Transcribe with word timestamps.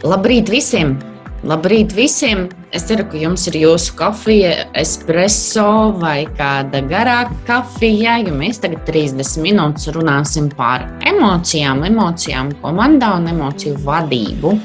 Labrīt 0.00 0.48
visiem! 0.48 0.94
Labrīt 1.44 1.90
visiem! 1.92 2.46
Es 2.72 2.86
ceru, 2.88 3.04
ka 3.10 3.18
jums 3.20 3.42
ir 3.50 3.58
jūsu 3.60 3.92
kafija, 3.98 4.52
espreso 4.80 5.90
vai 6.00 6.22
kāda 6.38 6.80
garāka 6.88 7.36
kafija, 7.44 8.14
jo 8.24 8.32
mēs 8.32 8.62
tagad 8.62 8.86
30 8.88 9.44
minūtes 9.44 9.90
runāsim 9.92 10.48
par 10.56 10.86
emocijām, 11.04 11.84
emocijām 11.84 12.48
komandā 12.62 13.12
un 13.18 13.28
emociju 13.34 13.76
vadību. 13.84 14.56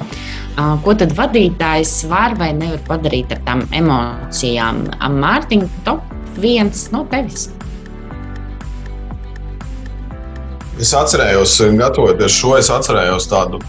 Ko 0.87 0.95
tad 0.95 1.11
vadītājs 1.19 1.97
var 2.07 2.39
vai 2.39 2.53
nevar 2.55 2.79
padarīt 2.87 3.35
ar 3.35 3.43
tām 3.43 3.67
emocijām? 3.75 4.85
Mārtiņa, 5.19 5.71
top 5.83 6.15
viens 6.39 6.87
no 6.95 7.03
tevis! 7.11 7.49
Es 10.79 10.95
atcerējos, 10.95 11.59
gatavoties 11.75 12.39
šo, 12.39 12.55
es 12.63 12.71
atcerējos 12.71 13.27
tādu 13.35 13.59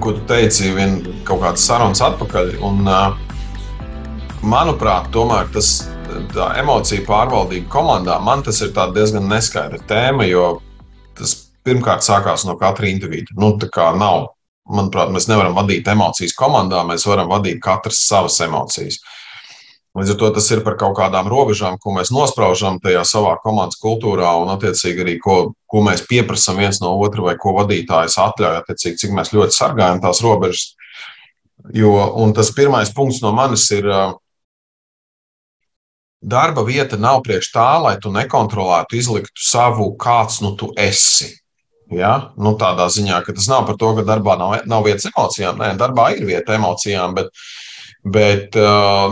ko 0.00 0.14
tu 0.16 0.22
teici, 0.28 0.72
vien 0.74 0.98
kaut 1.26 1.42
kādas 1.42 1.64
sarunas 1.68 2.02
atpakaļ. 2.04 2.54
Un, 2.66 2.88
manuprāt, 4.44 5.10
tomēr 5.14 5.50
tas 5.54 5.72
emociju 6.60 7.06
pārvaldība 7.06 7.70
komandā 7.72 8.18
man 8.22 8.44
tas 8.44 8.60
ir 8.62 8.74
diezgan 8.74 9.28
neskaidra 9.30 9.80
tēma, 9.88 10.26
jo 10.28 10.58
tas 11.18 11.36
pirmkārt 11.64 12.04
sākās 12.06 12.44
no 12.48 12.58
katra 12.60 12.90
individa. 12.90 13.34
Nu, 13.40 13.54
tā 13.60 13.70
kā 13.72 13.90
nav, 13.96 14.34
manuprāt, 14.68 15.12
mēs 15.14 15.28
nevaram 15.30 15.56
vadīt 15.56 15.88
emocijas 15.88 16.36
komandā, 16.36 16.84
mēs 16.86 17.06
varam 17.08 17.30
vadīt 17.32 17.62
katrs 17.64 18.04
savas 18.08 18.40
emocijas. 18.44 19.00
Uh, 19.00 19.13
Līdz 19.94 20.10
ar 20.10 20.16
to 20.18 20.28
tas 20.34 20.48
ir 20.50 20.60
par 20.66 20.74
kaut 20.74 20.96
kādām 20.98 21.28
robežām, 21.30 21.76
ko 21.78 21.92
mēs 21.94 22.10
nospraužam 22.10 22.80
tajā 22.82 23.04
savā 23.06 23.36
komandas 23.44 23.78
kultūrā, 23.78 24.32
un 24.42 24.48
attiecīgi 24.56 25.04
arī 25.04 25.12
ko, 25.22 25.36
ko 25.70 25.82
mēs 25.86 26.02
pieprasām 26.10 26.58
viens 26.58 26.80
no 26.82 26.96
otra, 26.98 27.22
vai 27.28 27.36
ko 27.38 27.52
vadītājs 27.60 28.16
atļauj, 28.18 28.56
attiecīgi, 28.64 28.98
cik 29.04 29.12
mēs 29.14 29.30
ļoti 29.36 29.54
sargājam 29.54 30.00
tās 30.02 30.18
robežas. 30.24 30.72
Jo, 31.78 31.92
un 32.18 32.34
tas 32.34 32.50
pirmais 32.56 32.90
punkts 32.96 33.20
no 33.22 33.30
manis 33.36 33.68
ir, 33.76 33.86
darba 36.24 36.64
vieta 36.66 36.98
nav 36.98 37.22
priekš 37.22 37.52
tā, 37.54 37.68
lai 37.84 37.94
tu 38.02 38.10
nekontrolētu, 38.10 38.98
izliktu 38.98 39.46
savu, 39.46 39.92
kāds 40.00 40.40
nu 40.42 40.56
tu 40.58 40.72
esi. 40.74 41.30
Ja? 41.94 42.32
Nu, 42.34 42.56
tādā 42.58 42.88
ziņā, 42.90 43.20
ka 43.22 43.36
tas 43.36 43.46
nav 43.52 43.68
par 43.68 43.78
to, 43.78 43.92
ka 43.94 44.06
darbā 44.08 44.34
nav, 44.40 44.56
nav 44.66 44.88
vietas 44.88 45.06
emocijām. 45.12 45.62
Nē, 45.62 45.70
darbā 45.78 46.10
ir 46.16 46.26
vieta 46.26 46.58
emocijām, 46.58 47.14
bet, 47.14 47.30
bet 48.02 48.58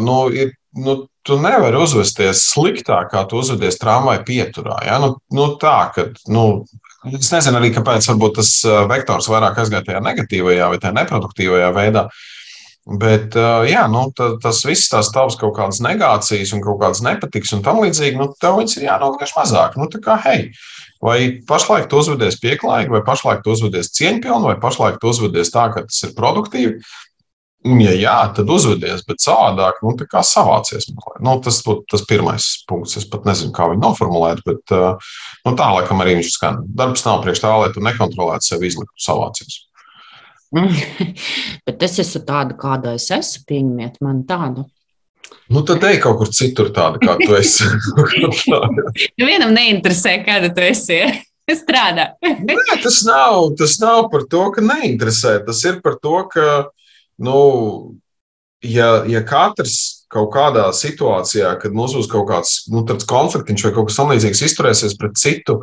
nu, 0.03 0.19
ir 0.35 0.57
nu, 0.73 0.97
tu 1.27 1.39
nevari 1.41 1.79
uzvesties 1.79 2.47
sliktāk, 2.53 3.13
kā 3.13 3.25
tu 3.29 3.41
uzvedies 3.43 3.79
tramvaja 3.81 4.23
pieturā. 4.27 4.79
Ja? 4.87 4.99
Nu, 5.03 5.15
nu, 5.35 5.49
tā, 5.61 5.77
ka, 5.95 6.09
nu, 6.33 6.65
es 7.13 7.33
nezinu 7.35 7.61
arī, 7.61 7.73
kāpēc 7.75 8.09
tas 8.37 8.53
uh, 8.67 8.85
vektors 8.91 9.31
vairāk 9.31 9.61
aizgāja 9.63 9.89
tajā 9.91 10.05
negatīvajā 10.05 10.71
vai 10.73 10.81
tajā 10.83 10.97
neproduktīvajā 11.01 11.73
veidā. 11.77 12.07
Bet 12.83 13.37
uh, 13.39 13.63
jā, 13.69 13.85
nu, 13.87 14.09
tas 14.43 14.65
viss 14.67 14.91
tās 14.91 15.13
tavas 15.15 15.37
kaut 15.39 15.55
kādas 15.55 15.79
negācijas 15.85 16.51
un 16.57 16.65
kaut 16.65 16.81
kādas 16.81 17.03
nepatiks 17.07 17.53
un 17.55 17.63
tam 17.63 17.79
līdzīgi, 17.85 18.19
nu, 18.19 18.33
tev 18.43 18.59
viņas 18.59 18.81
ir 18.81 18.89
jānogriež 18.89 19.37
mazāk. 19.37 19.77
Nu, 19.79 19.87
tā 19.93 20.01
kā, 20.03 20.17
hei, 20.25 20.49
vai 21.03 21.19
pašlaik 21.47 21.87
tu 21.91 22.01
uzvedies 22.03 22.41
pieklājīgi, 22.43 22.91
vai 22.91 23.05
pašlaik 23.07 23.45
tu 23.45 23.55
uzvedies 23.55 23.93
cieņpilni, 23.95 24.49
vai 24.51 24.59
pašlaik 24.63 24.99
tu 24.99 25.13
uzvedies 25.15 25.55
tā, 25.55 25.69
ka 25.75 25.85
tas 25.87 26.03
ir 26.09 26.17
produktīvi. 26.19 26.81
Un, 27.63 27.79
ja 27.79 27.93
jā, 27.95 28.17
tad 28.35 28.49
uzvedies, 28.51 29.05
bet 29.07 29.23
savādāk, 29.23 29.77
nu, 29.87 29.93
tā 29.99 30.09
kā 30.11 30.25
savācies. 30.27 30.89
Nu, 31.23 31.37
tas 31.45 31.61
būtu 31.63 31.87
tas 31.95 32.03
pirmais 32.11 32.47
punkts. 32.67 32.97
Es 32.99 33.07
pat 33.07 33.29
nezinu, 33.29 33.53
kā 33.55 33.69
viņu 33.71 33.85
noformulēt, 33.85 34.43
bet 34.47 34.75
nu, 34.75 35.53
tā 35.59 35.69
laikam 35.77 36.03
arī 36.03 36.17
viņš 36.19 36.33
skan. 36.35 36.59
Darbs 36.67 37.07
nav 37.07 37.23
priekš 37.23 37.45
tā, 37.45 37.53
lai 37.63 37.71
tu 37.75 37.85
nekontrolētu 37.85 38.51
sevi 38.51 38.73
izliktu 38.73 39.07
savācies. 39.07 39.61
bet 41.67 41.87
es 41.87 41.99
esmu 42.03 42.25
tāda, 42.27 42.59
kāda 42.59 42.97
es 42.99 43.09
esmu. 43.15 43.47
Pieņemiet 43.49 44.03
man 44.05 44.25
tādu. 44.29 44.67
Nu, 45.53 45.63
tad 45.69 45.85
ej 45.87 46.01
kaut 46.03 46.19
kur 46.21 46.31
citur, 46.35 46.71
tāda 46.75 47.01
kā 47.03 47.17
tu 47.23 47.37
esi. 47.39 47.69
Nu, 49.19 49.27
vienam 49.29 49.53
neinteresē, 49.55 50.19
kāda 50.27 50.51
tu 50.55 50.67
esi. 50.67 50.99
Strādā. 51.63 52.13
Nē, 52.23 52.55
tas 52.83 53.03
nav, 53.07 53.53
tas 53.59 53.75
nav 53.83 54.07
par 54.13 54.27
to, 54.31 54.47
ka 54.55 54.63
neinteresē. 54.65 55.41
Tas 55.47 55.63
ir 55.69 55.83
par 55.85 55.99
to, 56.03 56.23
ka 56.33 56.47
nu, 57.25 57.37
ja, 58.63 59.03
ja 59.09 59.23
katrs 59.27 60.07
kaut 60.13 60.33
kādā 60.35 60.67
situācijā, 60.77 61.55
kad 61.61 61.75
mums 61.77 61.95
būs 61.97 62.11
kaut 62.11 62.29
kāds 62.29 62.57
nu, 62.73 62.85
konflikts 63.09 63.65
vai 63.65 63.73
kaut 63.75 63.89
kas 63.91 63.99
tamlīdzīgs, 64.01 64.45
izturēsies 64.49 64.99
pret 65.01 65.17
citu 65.21 65.63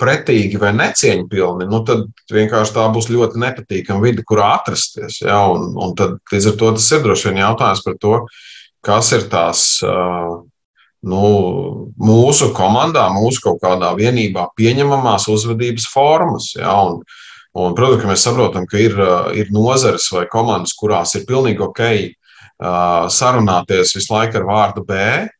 pretīgi 0.00 0.58
vai 0.58 0.72
necieņpilni, 0.74 1.68
nu, 1.70 1.80
tad 1.86 2.08
vienkārši 2.32 2.74
tā 2.74 2.88
būs 2.94 3.10
ļoti 3.12 3.38
nepatīkama 3.42 4.02
vide, 4.02 4.24
kurā 4.26 4.54
atrasties. 4.56 5.20
Ja? 5.22 5.44
Un, 5.52 5.70
un 5.78 5.94
tad, 5.98 6.16
līdz 6.32 6.50
ar 6.50 6.56
to 6.58 6.72
tas 6.78 6.88
ir 6.96 7.04
droši 7.04 7.30
vien 7.30 7.44
jautājums 7.44 7.84
par 7.84 7.98
to, 8.02 8.16
kas 8.84 9.12
ir 9.14 9.28
tās 9.30 9.62
nu, 11.04 11.22
mūsu 12.00 12.50
komandā, 12.56 13.06
mūsu 13.14 13.44
kaut 13.44 13.62
kādā 13.62 13.92
vienībā 13.98 14.48
pieņemamās 14.58 15.28
uzvedības 15.30 15.86
formas. 15.92 16.50
Ja? 16.58 16.74
Un, 16.88 17.04
Un, 17.54 17.74
protams, 17.78 18.02
ka 18.02 18.10
mēs 18.10 18.24
saprotam, 18.26 18.66
ka 18.66 18.80
ir, 18.82 18.96
ir 19.38 19.50
nozares 19.54 20.08
vai 20.10 20.24
komandas, 20.30 20.74
kurās 20.74 21.14
ir 21.14 21.26
pilnīgi 21.28 21.62
ok 21.62 21.82
sarunāties 23.10 23.96
visu 23.96 24.12
laiku 24.14 24.38
ar 24.38 24.44
vārdu 24.46 24.84
B 24.86 24.94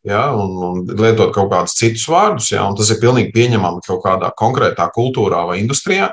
ja, 0.06 0.24
un, 0.34 0.54
un 0.66 0.80
lietot 0.98 1.32
kaut 1.34 1.50
kādus 1.52 1.76
citus 1.78 2.06
vārdus. 2.10 2.50
Ja, 2.52 2.66
tas 2.76 2.90
ir 2.90 3.00
pilnīgi 3.02 3.32
pieņemami 3.34 3.82
kaut 3.86 4.02
kādā 4.04 4.30
konkrētā 4.38 4.88
kultūrā 4.94 5.44
vai 5.48 5.60
industrijā. 5.62 6.10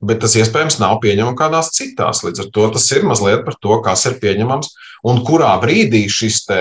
Bet 0.00 0.22
tas 0.22 0.32
iespējams 0.40 0.78
nav 0.80 0.96
pieņemams 1.02 1.36
kādās 1.36 1.72
citās. 1.76 2.22
Līdz 2.24 2.46
ar 2.46 2.52
to 2.56 2.68
tas 2.76 2.86
ir 2.96 3.04
mazliet 3.04 3.44
par 3.44 3.56
to, 3.60 3.80
kas 3.84 4.06
ir 4.08 4.16
pieņemams 4.20 4.72
un 5.08 5.20
kurā 5.24 5.52
brīdī 5.60 6.06
šis 6.08 6.44
te, 6.48 6.60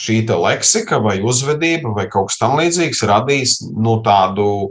šī 0.00 0.22
te 0.28 0.36
leksika 0.40 1.00
vai 1.04 1.18
uzvedība 1.20 1.92
vai 1.96 2.08
kaut 2.12 2.32
kas 2.32 2.40
tamlīdzīgs 2.40 3.04
radīs 3.08 3.58
nu, 3.76 3.98
tādu 4.04 4.48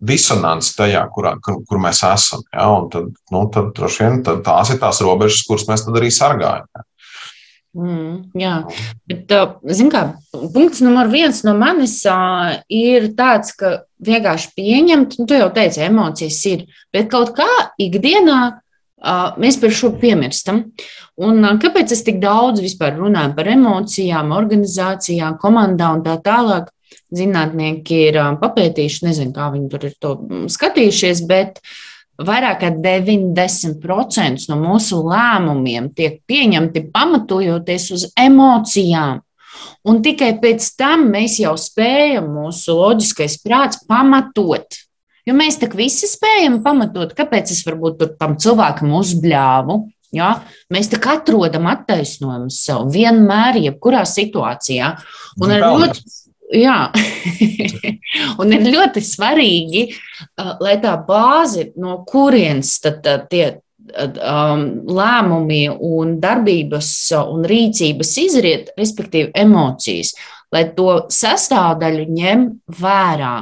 disonanci 0.00 0.74
tajā, 0.78 1.02
kurā, 1.14 1.34
kur, 1.44 1.60
kur 1.68 1.80
mēs 1.82 2.02
esam. 2.08 2.44
Ja? 2.54 2.68
Un 2.76 2.88
tad, 2.92 3.10
nu, 3.32 3.42
tad, 3.52 3.76
vien, 3.98 4.22
tad 4.26 4.44
tās 4.46 4.72
ir 4.72 4.80
tās 4.82 5.02
robežas, 5.04 5.44
kuras 5.48 5.66
mēs 5.68 5.84
tad 5.86 6.00
arī 6.00 6.12
sargājam. 6.14 6.70
Ja? 6.76 6.86
Mm, 7.70 8.32
jā, 8.34 8.54
bet, 9.06 9.30
zin 9.78 9.92
kā, 9.92 10.00
punkts 10.32 10.80
numur 10.82 11.06
viens 11.12 11.44
no 11.46 11.52
manis 11.54 12.00
uh, 12.10 12.56
ir 12.66 13.12
tāds, 13.14 13.52
ka 13.54 13.84
vienkārši 14.02 14.50
pieņemt, 14.56 15.14
nu, 15.20 15.26
tu 15.30 15.38
jau 15.38 15.46
teici, 15.54 15.84
emocijas 15.86 16.40
ir, 16.50 16.64
bet 16.90 17.06
kaut 17.12 17.30
kā 17.36 17.46
ikdienā 17.78 18.40
uh, 18.50 19.38
mēs 19.38 19.60
par 19.62 19.70
šo 19.76 19.92
piemirstam. 20.02 20.64
Un 21.22 21.44
uh, 21.44 21.54
kāpēc 21.62 21.94
es 21.94 22.02
tik 22.02 22.18
daudz 22.18 22.58
vispār 22.64 22.98
runāju 22.98 23.36
par 23.38 23.52
emocijām, 23.54 24.34
organizācijām, 24.34 25.38
komandā 25.38 25.94
un 25.94 26.02
tā 26.08 26.18
tālāk? 26.26 26.74
Zinātnieki 27.14 28.02
ir 28.08 28.18
papētījuši, 28.40 29.06
nezinu, 29.08 29.34
kā 29.36 29.50
viņi 29.54 29.70
tur 29.72 29.86
ir 29.88 29.96
to 30.02 30.16
skatījušies, 30.52 31.24
bet 31.30 31.60
vairāk 32.20 32.60
kā 32.62 32.70
90% 32.76 34.50
no 34.50 34.60
mūsu 34.60 35.00
lēmumiem 35.06 35.90
tiek 35.96 36.20
pieņemti 36.28 36.86
pamatojoties 36.92 37.90
uz 37.96 38.06
emocijām. 38.18 39.24
Un 39.88 40.02
tikai 40.04 40.34
pēc 40.40 40.66
tam 40.78 41.08
mēs 41.12 41.38
jau 41.40 41.54
spējam 41.58 42.28
mūsu 42.34 42.76
loģiskais 42.76 43.38
prāts 43.44 43.80
pamatot. 43.88 44.76
Jo 45.28 45.36
mēs 45.36 45.58
tak 45.60 45.76
visi 45.76 46.08
spējam 46.08 46.60
pamatot, 46.64 47.12
kāpēc 47.16 47.52
es 47.54 47.62
varbūt 47.66 48.04
tam 48.20 48.36
cilvēkam 48.40 48.92
uzbļāvu. 48.98 49.80
Ja? 50.16 50.30
Mēs 50.72 50.90
tā 50.92 51.00
kā 51.02 51.18
atrodam 51.20 51.68
attaisnojumu 51.70 52.50
sev 52.52 52.88
vienmēr, 52.92 53.60
jebkurā 53.68 54.02
situācijā. 54.08 54.94
Un 55.40 55.54
ar 55.54 55.66
ļoti, 55.68 56.02
Jā, 56.50 56.90
un 58.42 58.54
ir 58.56 58.64
ļoti 58.74 59.02
svarīgi, 59.06 59.84
lai 60.58 60.76
tā 60.82 60.96
bāze, 61.06 61.68
no 61.78 62.00
kurienes 62.08 62.72
tad, 62.82 63.06
tie 63.30 63.44
um, 63.94 64.64
lēmumi 64.90 65.62
un 65.70 66.16
darbības 66.22 66.90
un 67.20 67.46
rīcības 67.46 68.12
izriet, 68.24 68.72
respektīvi 68.78 69.30
emocijas, 69.38 70.16
lai 70.50 70.66
to 70.74 71.04
sastāvdaļu 71.14 72.08
ņem 72.18 72.46
vērā. 72.80 73.34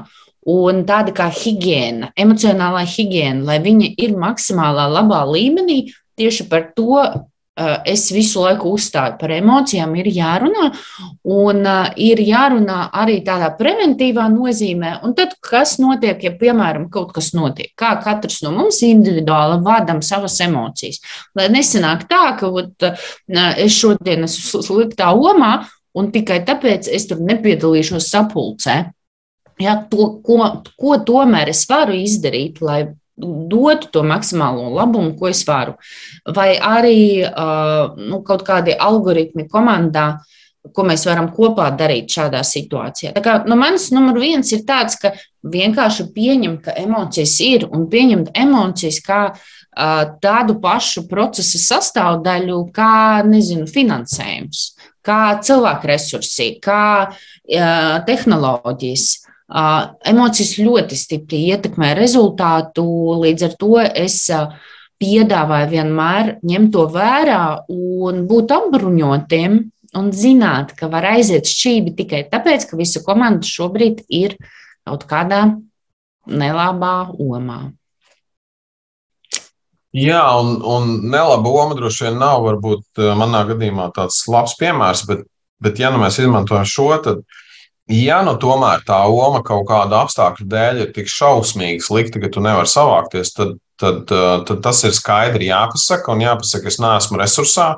Un 0.49 0.84
tāda 0.88 1.12
kā 1.12 1.26
higiēna, 1.32 2.12
emocionālā 2.16 2.84
higiēna, 2.88 3.43
lai 3.44 3.58
viņa 3.64 3.90
ir 4.00 4.14
maksimālā 4.16 4.87
labā 4.88 5.25
līmenī, 5.28 5.82
tieši 6.16 6.46
par 6.49 6.70
to 6.76 7.02
es 7.88 8.06
visu 8.14 8.43
laiku 8.43 8.72
uzstāju 8.76 9.16
par 9.20 9.32
emocijām, 9.34 9.94
ir 9.99 10.08
jārunā, 10.14 10.69
un 11.34 11.62
uh, 11.66 11.88
ir 11.99 12.20
jārunā 12.22 12.78
arī 13.02 13.19
tādā 13.26 13.50
preventīvā 13.58 14.28
nozīmē. 14.32 14.99
Un 15.06 15.14
tad, 15.19 15.34
kas 15.44 15.76
notiek, 15.82 16.22
ja, 16.25 16.34
piemēram, 16.38 16.88
kaut 16.93 17.14
kas 17.16 17.32
notiek, 17.37 17.72
kā 17.78 17.94
katrs 18.05 18.40
no 18.46 18.52
mums 18.55 18.82
individuāli 18.87 19.58
vadam 19.66 20.02
savas 20.06 20.38
emocijas. 20.44 21.00
Lai 21.38 21.49
nesanāk 21.52 22.06
tā, 22.10 22.25
ka 22.38 22.52
ot, 22.52 22.87
uh, 22.87 23.08
es 23.56 23.75
šodien 23.78 24.28
esmu 24.28 24.62
sliktā 24.66 25.11
omā, 25.14 25.56
un 25.99 26.12
tikai 26.14 26.43
tāpēc 26.46 26.90
es 26.94 27.08
tur 27.11 27.22
nepiedalīšos 27.26 28.08
sapulcē. 28.12 28.78
Ja, 29.58 29.75
to, 29.90 30.12
ko, 30.22 30.38
ko 30.78 31.00
tomēr 31.02 31.50
es 31.50 31.64
varu 31.66 31.96
izdarīt, 31.99 32.61
lai 32.62 32.84
dotu 33.18 33.90
to 33.92 34.02
maksimālo 34.06 34.70
labumu, 34.76 35.12
ko 35.18 35.28
es 35.28 35.44
varu. 35.48 35.74
Vai 36.24 36.52
arī 36.56 37.26
nu, 37.98 38.22
kaut 38.26 38.46
kādi 38.46 38.76
algoritmi 38.78 39.48
komandā, 39.50 40.12
ko 40.74 40.84
mēs 40.84 41.06
varam 41.08 41.30
kopā 41.32 41.70
darīt 41.78 42.10
šādā 42.12 42.42
situācijā. 42.44 43.14
Tā 43.16 43.22
kā, 43.24 43.36
no 43.48 43.56
manis 43.56 43.88
numur 43.94 44.18
viens 44.20 44.50
ir 44.52 44.64
tāds, 44.68 44.98
ka 45.00 45.14
vienkārši 45.48 46.10
pieņemt, 46.12 46.60
ka 46.66 46.74
emocijas 46.76 47.38
ir 47.44 47.64
un 47.70 47.86
pieņemt 47.88 48.34
emocijas 48.36 48.98
kā 49.06 49.20
tādu 50.22 50.58
pašu 50.60 51.06
procesa 51.08 51.60
sastāvdaļu, 51.62 52.58
kā, 52.74 53.22
nezinu, 53.24 53.68
finansējums, 53.70 54.64
kā 55.06 55.38
cilvēku 55.46 55.88
resursi, 55.88 56.50
kā 56.60 57.14
tehnoloģijas. 58.08 59.08
Emocijas 59.48 60.58
ļoti 60.60 60.96
stipri 61.00 61.46
ietekmē 61.54 61.94
rezultātu, 61.96 62.84
līdz 63.22 63.46
ar 63.46 63.54
to 63.60 63.78
es 63.80 64.20
piedāvāju 65.00 65.70
vienmēr 65.72 66.34
ņemt 66.44 66.72
to 66.74 66.84
vērā 66.92 67.42
un 67.72 68.26
būt 68.28 68.52
apbruņotiem 68.52 69.58
un 69.96 70.12
zināt, 70.12 70.74
ka 70.76 70.90
var 70.92 71.06
aiziet 71.14 71.48
šķīvi 71.48 71.94
tikai 72.02 72.22
tāpēc, 72.28 72.68
ka 72.68 72.76
visa 72.76 73.00
komanda 73.06 73.46
šobrīd 73.48 74.04
ir 74.12 74.36
kaut 74.84 75.06
kādā 75.08 75.46
nelabā 76.28 77.08
omā. 77.16 77.60
Jā, 79.96 80.20
un, 80.36 80.58
un 80.60 80.90
nelaba 81.08 81.48
oma 81.48 81.76
droši 81.78 82.04
vien 82.04 82.18
nav 82.20 82.42
varbūt 82.44 83.00
manā 83.16 83.46
gadījumā 83.48 83.88
tāds 83.96 84.20
labs 84.28 84.58
piemērs, 84.60 85.06
bet, 85.08 85.24
bet 85.64 85.80
ja 85.80 85.88
nu 85.94 86.02
mēs 86.02 86.20
izmantojam 86.20 86.68
šo, 86.68 86.90
tad, 87.06 87.22
ja 87.93 88.19
nu 88.26 88.35
tomēr 88.40 88.82
tā 88.88 88.99
oma 89.08 89.43
kaut 89.46 89.69
kāda 89.70 90.02
apstākļu 90.05 90.49
dēļ 90.49 90.82
ir 90.85 90.93
tik 90.96 91.08
šausmīgi 91.12 91.85
slikta, 91.85 92.20
ka 92.23 92.32
tu 92.32 92.43
nevari 92.44 92.69
savākties, 92.69 93.32
tad, 93.37 93.56
tad, 93.81 94.05
tad 94.08 94.61
tas 94.64 94.82
ir 94.85 94.96
skaidri 94.96 95.49
jāpasaka 95.49 96.12
un 96.12 96.26
jāpasaka, 96.26 96.69
es 96.69 96.81
neesmu 96.82 97.20
resursā, 97.20 97.73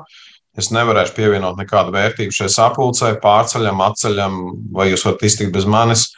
Es 0.59 0.67
nevarēšu 0.75 1.13
pievienot 1.15 1.59
nekādu 1.59 1.93
vērtību 1.95 2.35
šai 2.35 2.49
sapulcē, 2.51 3.13
pārceļam, 3.23 3.83
atceļam, 3.85 4.39
vai 4.75 4.89
jūs 4.89 5.05
varat 5.07 5.23
iztikt 5.23 5.53
bez 5.55 5.63
manis. 5.63 6.09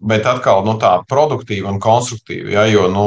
Bet 0.00 0.28
atkal 0.28 0.64
nu, 0.66 0.74
tā 0.80 0.98
produktīva 1.08 1.72
un 1.72 1.80
konstruktīva. 1.80 2.52
Ja, 2.58 2.66
jo 2.68 2.88
nu, 2.92 3.06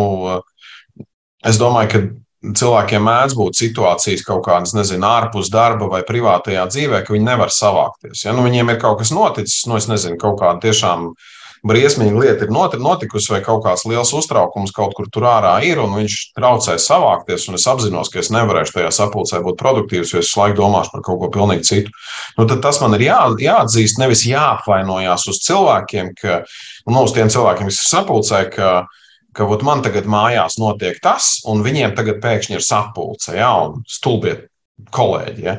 es 1.45 1.59
domāju, 1.61 1.91
ka 1.91 2.01
cilvēkiem 2.43 3.05
mēdz 3.07 3.37
būt 3.39 3.59
situācijas 3.59 4.25
kaut 4.27 4.43
kādas, 4.47 4.73
nezinu, 4.75 5.07
ārpus 5.07 5.51
darba 5.53 5.87
vai 5.91 6.01
privātajā 6.07 6.65
dzīvē, 6.71 7.03
ka 7.05 7.15
viņi 7.15 7.29
nevar 7.29 7.53
savākties. 7.53 8.25
Ja? 8.25 8.35
Nu, 8.35 8.43
viņiem 8.43 8.73
ir 8.73 8.81
kaut 8.81 8.99
kas 8.99 9.13
noticis, 9.15 9.63
nu, 9.69 9.79
es 9.79 9.87
nezinu, 9.91 10.19
kaut 10.19 10.41
kāda 10.41 10.59
tiešām 10.65 11.13
briesmīga 11.63 12.19
lieta 12.19 12.43
ir 12.43 12.51
notikusi, 12.83 13.31
vai 13.31 13.39
kaut 13.45 13.61
kāds 13.63 13.85
liels 13.87 14.11
uztraukums 14.15 14.73
kaut 14.75 14.91
kur 14.97 15.07
tur 15.07 15.23
ārā 15.31 15.53
ir, 15.63 15.79
un 15.79 15.95
viņš 15.95 16.17
traucē 16.35 16.75
savākties. 16.81 17.47
Es 17.55 17.67
apzinos, 17.71 18.11
ka 18.11 18.19
es 18.19 18.31
nevarēšu 18.35 18.75
tajā 18.75 18.89
sapulcē 18.91 19.39
būt 19.45 19.61
produktīvs, 19.61 20.11
jo 20.11 20.23
es 20.23 20.33
laiku 20.35 20.59
domāšu 20.59 20.91
par 20.91 21.05
kaut 21.07 21.21
ko 21.21 21.29
pilnīgi 21.31 21.69
citu. 21.69 21.95
Nu, 22.35 22.47
tas 22.51 22.81
man 22.83 22.97
ir 22.99 23.05
jā, 23.07 23.21
jāatzīst, 23.45 24.01
nevis 24.03 24.25
jāapvainojās 24.27 25.29
uz 25.31 25.39
cilvēkiem, 25.47 26.11
ka, 26.19 26.41
nu, 26.91 26.99
uz 26.99 27.15
tiem 27.15 27.31
cilvēkiem, 27.31 27.71
kas 27.71 27.79
ir 27.79 27.89
sapulcē, 27.93 28.43
ka, 28.51 28.73
ka 29.35 29.47
ot, 29.49 29.63
man 29.65 29.83
tagad 29.85 30.09
mājās 30.09 30.59
notiek 30.61 30.99
tas, 31.03 31.39
un 31.49 31.63
viņiem 31.65 31.95
tagad 31.97 32.21
pēkšņi 32.23 32.59
ir 32.59 32.65
sapulce, 32.65 33.33
ja, 33.37 33.51
un 33.65 33.81
stulbiet 33.89 34.47
kolēģi. 34.93 35.45
Ja. 35.45 35.57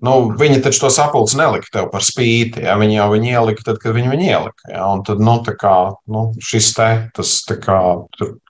Nu, 0.00 0.30
viņi 0.32 0.62
taču 0.64 0.86
to 0.86 0.88
sapulci 0.92 1.36
nelika 1.36 1.68
tev 1.74 1.90
par 1.92 2.04
spīti. 2.04 2.62
Ja? 2.64 2.78
Viņi 2.80 2.96
jau 2.96 3.08
viņu 3.12 3.32
ielika 3.34 3.66
tad, 3.66 3.80
kad 3.82 3.92
viņi 3.92 4.08
viņu 4.08 4.28
ielika. 4.30 4.70
Ja? 4.72 4.86
Un 4.88 5.02
tad, 5.04 5.20
nu, 5.20 5.34
kā, 5.60 5.74
nu, 6.08 6.22
šis 6.40 6.70
te, 6.76 6.88
tas 7.16 7.34
kā, 7.50 7.80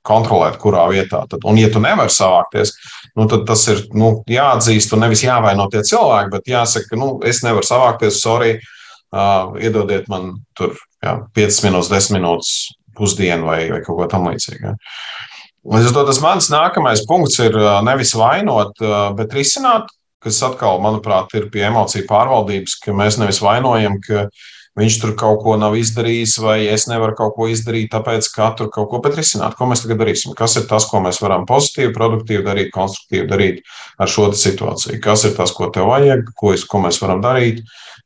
kontrolēt, 0.07 0.61
kurā 0.63 0.87
vietā. 0.93 1.25
Tad, 1.31 1.43
un, 1.43 1.59
ja 1.59 1.71
tu 1.75 1.83
nevari 1.83 2.15
savākties, 2.15 2.77
nu, 3.19 3.27
tad 3.31 3.49
tas 3.51 3.67
ir 3.73 3.83
nu, 3.99 4.13
jāatzīst 4.31 4.95
un 4.95 5.03
nevis 5.03 5.25
jāvaino 5.27 5.67
tie 5.73 5.83
cilvēki, 5.91 6.31
bet 6.37 6.53
jāsaka, 6.55 7.01
nu, 7.01 7.17
es 7.27 7.43
nevaru 7.43 7.67
savākties, 7.67 8.23
sorry, 8.23 8.61
uh, 9.11 9.51
iedodiet 9.59 10.07
man 10.13 10.37
tur 10.59 10.77
jā, 11.03 11.19
5 11.35 11.65
minūtes, 11.67 11.91
10 11.91 12.15
minūtes 12.21 12.55
pusdienu 13.01 13.49
vai, 13.49 13.63
vai 13.73 13.81
kaut 13.87 13.99
ko 13.99 14.11
tamlīdzīgu. 14.13 14.77
Līdz 15.71 15.91
ar 15.91 15.97
to 15.97 16.05
tas 16.09 16.21
mans 16.25 16.47
nākamais 16.53 17.03
punkts 17.09 17.41
ir 17.43 17.57
nevis 17.85 18.15
vainot, 18.17 18.79
bet 19.17 19.35
risināt 19.37 19.91
kas 20.21 20.41
atkal, 20.45 20.81
manuprāt, 20.85 21.33
ir 21.39 21.49
pie 21.53 21.65
emociju 21.71 22.07
pārvaldības, 22.09 22.77
ka 22.85 22.95
mēs 22.97 23.17
nevis 23.21 23.41
vainojam, 23.41 23.97
ka 24.05 24.27
viņš 24.79 24.99
tur 25.03 25.15
kaut 25.19 25.41
ko 25.45 25.57
nav 25.61 25.75
izdarījis, 25.81 26.37
vai 26.45 26.59
es 26.71 26.87
nevaru 26.91 27.17
kaut 27.19 27.35
ko 27.39 27.49
izdarīt, 27.51 27.91
tāpēc, 27.95 28.29
ka 28.35 28.51
tur 28.59 28.71
kaut 28.73 28.91
ko 28.93 29.01
bet 29.05 29.17
risināt. 29.19 29.57
Ko 29.59 29.69
mēs 29.71 29.85
tagad 29.85 30.03
darīsim? 30.03 30.37
Kas 30.39 30.59
ir 30.61 30.69
tas, 30.71 30.87
ko 30.91 31.01
mēs 31.05 31.23
varam 31.25 31.47
pozitīvi, 31.49 31.95
produktīvi 31.97 32.45
darīt, 32.47 32.71
konstruktīvi 32.77 33.27
darīt 33.33 33.65
ar 33.99 34.13
šo 34.13 34.29
situāciju? 34.37 35.01
Kas 35.05 35.25
ir 35.29 35.35
tas, 35.39 35.55
ko 35.57 35.73
tev 35.75 35.91
vajag, 35.91 36.31
ko, 36.37 36.55
es, 36.57 36.69
ko 36.69 36.85
mēs 36.85 37.01
varam 37.03 37.25
darīt, 37.25 37.65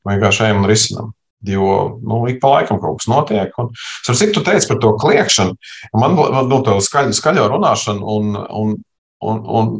vienkārši 0.08 0.48
ejam 0.48 0.62
un 0.62 0.70
risinām. 0.70 1.12
Jo 1.44 1.98
nu, 2.02 2.22
ik 2.30 2.40
pa 2.40 2.54
laikam 2.54 2.80
kaut 2.80 3.00
kas 3.00 3.08
notiek. 3.10 3.56
Un, 3.60 3.70
cik 4.06 4.32
tu 4.34 4.42
teici 4.44 4.68
par 4.70 4.78
to 4.82 4.94
kliēšanu, 5.00 5.56
man 6.00 6.16
nu, 6.16 6.60
tā 6.64 6.76
skaļo, 6.80 7.12
skaļo 7.16 7.48
runāšanu 7.52 8.14
un, 8.16 8.38
un, 8.62 8.76
un, 9.24 9.42
un 9.58 9.74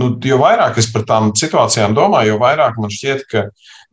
nu, 0.00 0.10
jo 0.24 0.38
vairāk 0.40 0.78
es 0.80 0.88
par 0.92 1.04
tām 1.08 1.32
situācijām 1.38 1.96
domāju, 1.96 2.34
jo 2.34 2.38
vairāk 2.42 2.78
man 2.80 2.92
šķiet, 2.92 3.26
ka 3.30 3.44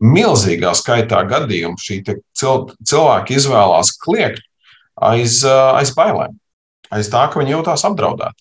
milzīgā 0.01 0.73
skaitā 0.77 1.23
gadījumu 1.29 1.81
šī 1.81 2.01
cil 2.07 2.69
cilvēka 2.87 3.35
izvēlās 3.37 3.93
kliegt 4.01 4.45
aiz, 4.95 5.41
aiz 5.45 5.93
bailēm, 5.97 6.37
aiz 6.93 7.11
tā, 7.11 7.27
ka 7.29 7.41
viņi 7.41 7.55
jūtās 7.57 7.85
apdraudēti. 7.89 8.39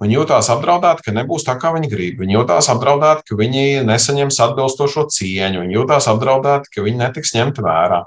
Viņi 0.00 0.16
jūtās 0.16 0.48
apdraudēti, 0.54 1.04
ka 1.04 1.12
nebūs 1.12 1.44
tā, 1.44 1.58
kā 1.60 1.74
viņi 1.74 1.90
grib. 1.92 2.20
Viņi 2.22 2.38
jūtās 2.38 2.70
apdraudēti, 2.72 3.26
ka 3.28 3.36
viņi 3.36 3.64
nesaņems 3.84 4.38
atbilstošo 4.46 5.04
cieņu. 5.12 5.60
Viņi 5.66 5.76
jūtās 5.76 6.08
apdraudēti, 6.08 6.72
ka 6.72 6.84
viņi 6.86 7.02
netiks 7.02 7.34
ņemti 7.36 7.64
vērā. 7.66 8.00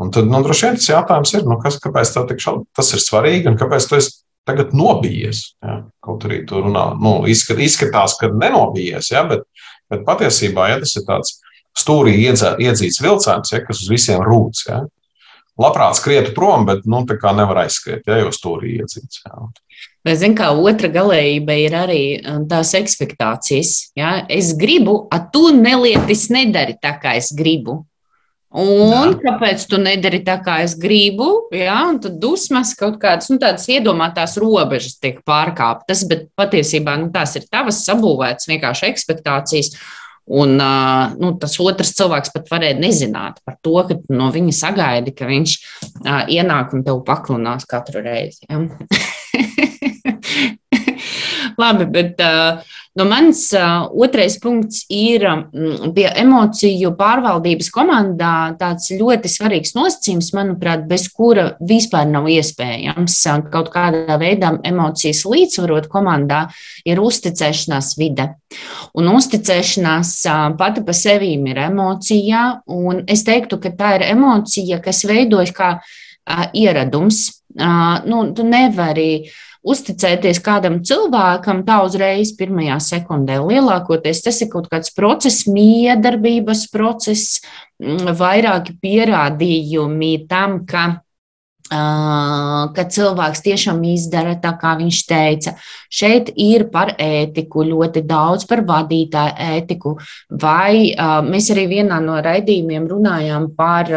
Un 0.00 0.10
tad, 0.14 0.26
nu, 0.30 0.40
droši 0.42 0.66
vien 0.66 0.78
tas 0.80 0.88
jautājums 0.88 1.34
ir, 1.36 1.44
nu, 1.46 1.58
kas, 1.62 1.76
kāpēc 1.84 2.14
tas 2.16 2.94
ir 2.96 3.02
svarīgi 3.02 3.52
un 3.52 3.58
kāpēc 3.60 3.90
tu 3.90 3.98
esi 4.00 4.24
tagad 4.48 4.72
nobijies. 4.76 5.44
Ja? 5.62 5.82
Kaut 6.04 6.24
arī 6.28 6.42
tur 6.48 6.66
runā, 6.66 6.88
nu, 7.00 7.16
izskat, 7.30 7.60
izskatās, 7.64 8.16
ka 8.20 8.32
nenobijies, 8.32 9.12
ja? 9.12 9.24
bet, 9.28 9.44
bet 9.92 10.04
patiesībā 10.08 10.72
ja, 10.72 10.80
tas 10.82 10.96
ir 10.98 11.06
tāds 11.08 11.36
stūrī 11.78 12.16
iedzē, 12.24 12.54
iedzīts 12.62 13.02
vilciens, 13.04 13.52
ja? 13.54 13.62
kas 13.66 13.84
uz 13.84 13.92
visiem 13.92 14.24
rūc. 14.24 14.64
Ja? 14.68 14.82
Labprāt 15.60 15.94
skrietu 16.00 16.32
prom, 16.34 16.64
bet 16.66 16.82
nu, 16.90 17.04
tā 17.06 17.14
kā 17.20 17.30
nevar 17.36 17.62
aizskriet, 17.62 18.02
ja 18.10 18.18
jau 18.18 18.32
stūrī 18.34 18.74
iedzīts. 18.80 19.22
Ja? 19.22 19.44
Bet, 20.04 20.18
zin, 20.20 20.34
kā 20.36 20.50
otra 20.50 20.90
galējība 20.92 21.58
ir 21.62 21.76
arī 21.78 22.02
um, 22.18 22.42
tās 22.50 22.74
expectācijas. 22.74 23.74
Ja? 23.98 24.16
Es 24.28 24.52
gribu, 24.58 25.04
a 25.14 25.22
tu 25.22 25.48
nelietis 25.54 26.26
nedari 26.34 26.74
tā, 26.82 26.96
kā 27.00 27.14
es 27.20 27.30
gribu. 27.36 27.84
Un 28.54 29.10
jā. 29.10 29.14
kāpēc 29.18 29.64
tu 29.66 29.80
nedari 29.82 30.20
tā, 30.22 30.36
kā 30.42 30.60
es 30.62 30.76
gribu? 30.78 31.48
Jā, 31.54 31.74
un 31.90 31.96
tad 32.02 32.20
dusmas 32.22 32.70
kaut 32.78 33.00
kādas 33.02 33.26
nu, 33.32 33.40
tādas 33.42 33.66
iedomātās 33.66 34.36
robežas 34.38 34.94
tiek 35.02 35.18
pārkāptas, 35.26 36.04
bet 36.10 36.28
patiesībā 36.38 36.94
nu, 37.00 37.08
tās 37.14 37.34
ir 37.38 37.48
tavas 37.50 37.82
sabūvētas 37.86 38.46
vienkārši 38.52 38.86
expectācijas. 38.92 39.74
Un 40.24 40.56
nu, 40.56 41.34
tas 41.36 41.58
otrs 41.60 41.90
cilvēks 41.98 42.32
pat 42.32 42.46
varēja 42.48 42.78
nezināt 42.80 43.42
par 43.44 43.58
to, 43.60 43.74
ka 43.88 43.98
no 44.16 44.30
viņa 44.32 44.54
sagaidi, 44.56 45.12
ka 45.12 45.28
viņš 45.28 45.56
ienāk 46.32 46.72
un 46.72 46.84
tev 46.86 47.02
paklunās 47.04 47.68
katru 47.68 48.00
reizi. 48.04 48.46
Ja? 48.48 48.62
Labi, 51.60 51.84
bet 51.92 52.22
uh, 52.24 52.64
no 52.94 53.04
manis 53.10 53.48
uh, 53.52 53.88
otrais 53.90 54.36
punkts 54.38 54.84
ir 54.92 55.24
um, 55.26 55.42
pie 55.96 56.06
emociju 56.20 56.92
pārvaldības 56.98 57.70
komandā 57.74 58.54
tāds 58.60 58.92
ļoti 58.94 59.30
svarīgs 59.30 59.74
nosacījums, 59.74 60.30
manuprāt, 60.36 60.84
bez 60.90 61.08
kura 61.10 61.50
vispār 61.58 62.06
nav 62.10 62.28
iespējams 62.30 63.18
kaut 63.52 63.70
kādā 63.74 64.18
veidā 64.20 64.52
emocijas 64.66 65.24
līdzsvarot 65.26 65.88
komandā, 65.90 66.44
ir 66.86 67.02
uzticēšanās 67.02 67.94
vide. 67.98 68.30
Un 68.94 69.10
uzticēšanās 69.10 70.16
pati 70.58 70.84
pa 70.86 70.94
sevīm 70.94 71.48
ir 71.50 71.64
emocija, 71.66 72.44
un 72.70 73.02
es 73.10 73.24
teiktu, 73.26 73.58
ka 73.62 73.74
tā 73.74 73.96
ir 73.98 74.06
emocija, 74.12 74.78
kas 74.84 75.02
veidojas 75.08 75.54
kā 75.54 75.72
ieradums. 76.54 77.26
Nu, 77.54 78.20
tu 78.34 78.42
nevari 78.46 79.08
uh, 79.22 79.34
uzticēties 79.64 80.40
kādam 80.44 80.80
cilvēkam 80.84 81.62
tā 81.66 81.80
uzreiz 81.86 82.34
pirmajā 82.38 82.76
sekundē. 82.84 83.38
Lielākoties 83.44 84.24
tas 84.26 84.42
ir 84.44 84.50
kaut 84.52 84.68
kāds 84.72 84.92
process, 84.96 85.46
miedarbības 85.48 86.66
process, 86.72 87.40
mm, 87.80 88.12
vairāki 88.18 88.76
pierādījumi 88.84 90.14
tam, 90.28 90.62
ka 90.68 91.04
ka 91.64 92.84
cilvēks 92.92 93.40
tiešām 93.40 93.80
izdara 93.88 94.34
tā, 94.36 94.52
kā 94.60 94.74
viņš 94.76 94.98
teica. 95.08 95.54
Šeit 95.88 96.30
ir 96.36 96.68
par 96.70 96.92
ētiku, 97.00 97.64
ļoti 97.64 98.04
daudz 98.04 98.44
par 98.44 98.60
vadītāju 98.68 99.34
ētiku. 99.56 99.96
Vai 100.28 100.92
mēs 101.24 101.50
arī 101.54 101.66
vienā 101.72 102.00
no 102.04 102.20
raidījumiem 102.20 102.86
runājām 102.90 103.54
par 103.56 103.88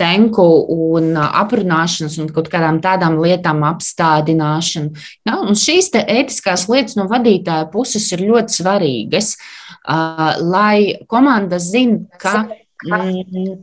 tenku 0.00 0.44
un 0.72 1.14
aprunāšanas 1.16 2.18
un 2.20 2.28
kaut 2.34 2.50
kādām 2.52 2.80
tādām 2.84 3.18
lietām 3.22 3.64
apstādināšanu. 3.68 4.92
Ja? 5.26 5.38
Un 5.40 5.56
šīs 5.58 5.90
ētiskās 6.02 6.66
lietas 6.72 6.98
no 6.98 7.08
vadītāja 7.10 7.70
puses 7.72 8.10
ir 8.12 8.26
ļoti 8.28 8.60
svarīgas, 8.60 9.34
lai 10.44 11.00
komanda 11.08 11.60
zina, 11.62 12.04
ka 12.20 12.44
mm, 12.84 13.58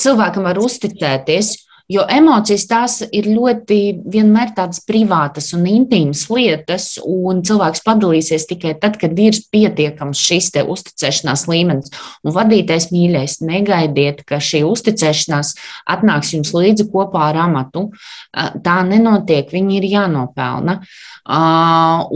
cilvēkam 0.00 0.46
var 0.48 0.60
uzticēties. 0.62 1.54
Jo 1.88 2.02
emocijas 2.12 2.66
tās 2.68 2.94
ir 3.16 3.30
ļoti 3.32 3.78
vienmēr 4.12 4.50
tādas 4.52 4.82
privātas 4.84 5.54
un 5.56 5.62
intīmas 5.70 6.26
lietas, 6.28 6.88
un 7.00 7.40
cilvēks 7.48 7.80
padalīsies 7.86 8.44
tikai 8.50 8.74
tad, 8.82 8.98
kad 9.00 9.16
ir 9.16 9.38
pietiekams 9.54 10.20
šis 10.20 10.50
uzticēšanās 10.68 11.46
līmenis. 11.48 11.88
Un 12.28 12.36
vadītais 12.36 12.90
mīļais, 12.92 13.38
negaidiet, 13.40 14.20
ka 14.28 14.36
šī 14.36 14.66
uzticēšanās 14.68 15.54
atnāks 15.88 16.34
jums 16.36 16.52
līdzi 16.52 16.90
kopā 16.92 17.30
ar 17.30 17.40
amatu. 17.46 17.86
Tā 18.36 18.78
nenotiek, 18.84 19.48
viņi 19.48 19.80
ir 19.80 19.88
jānopelna. 19.88 20.82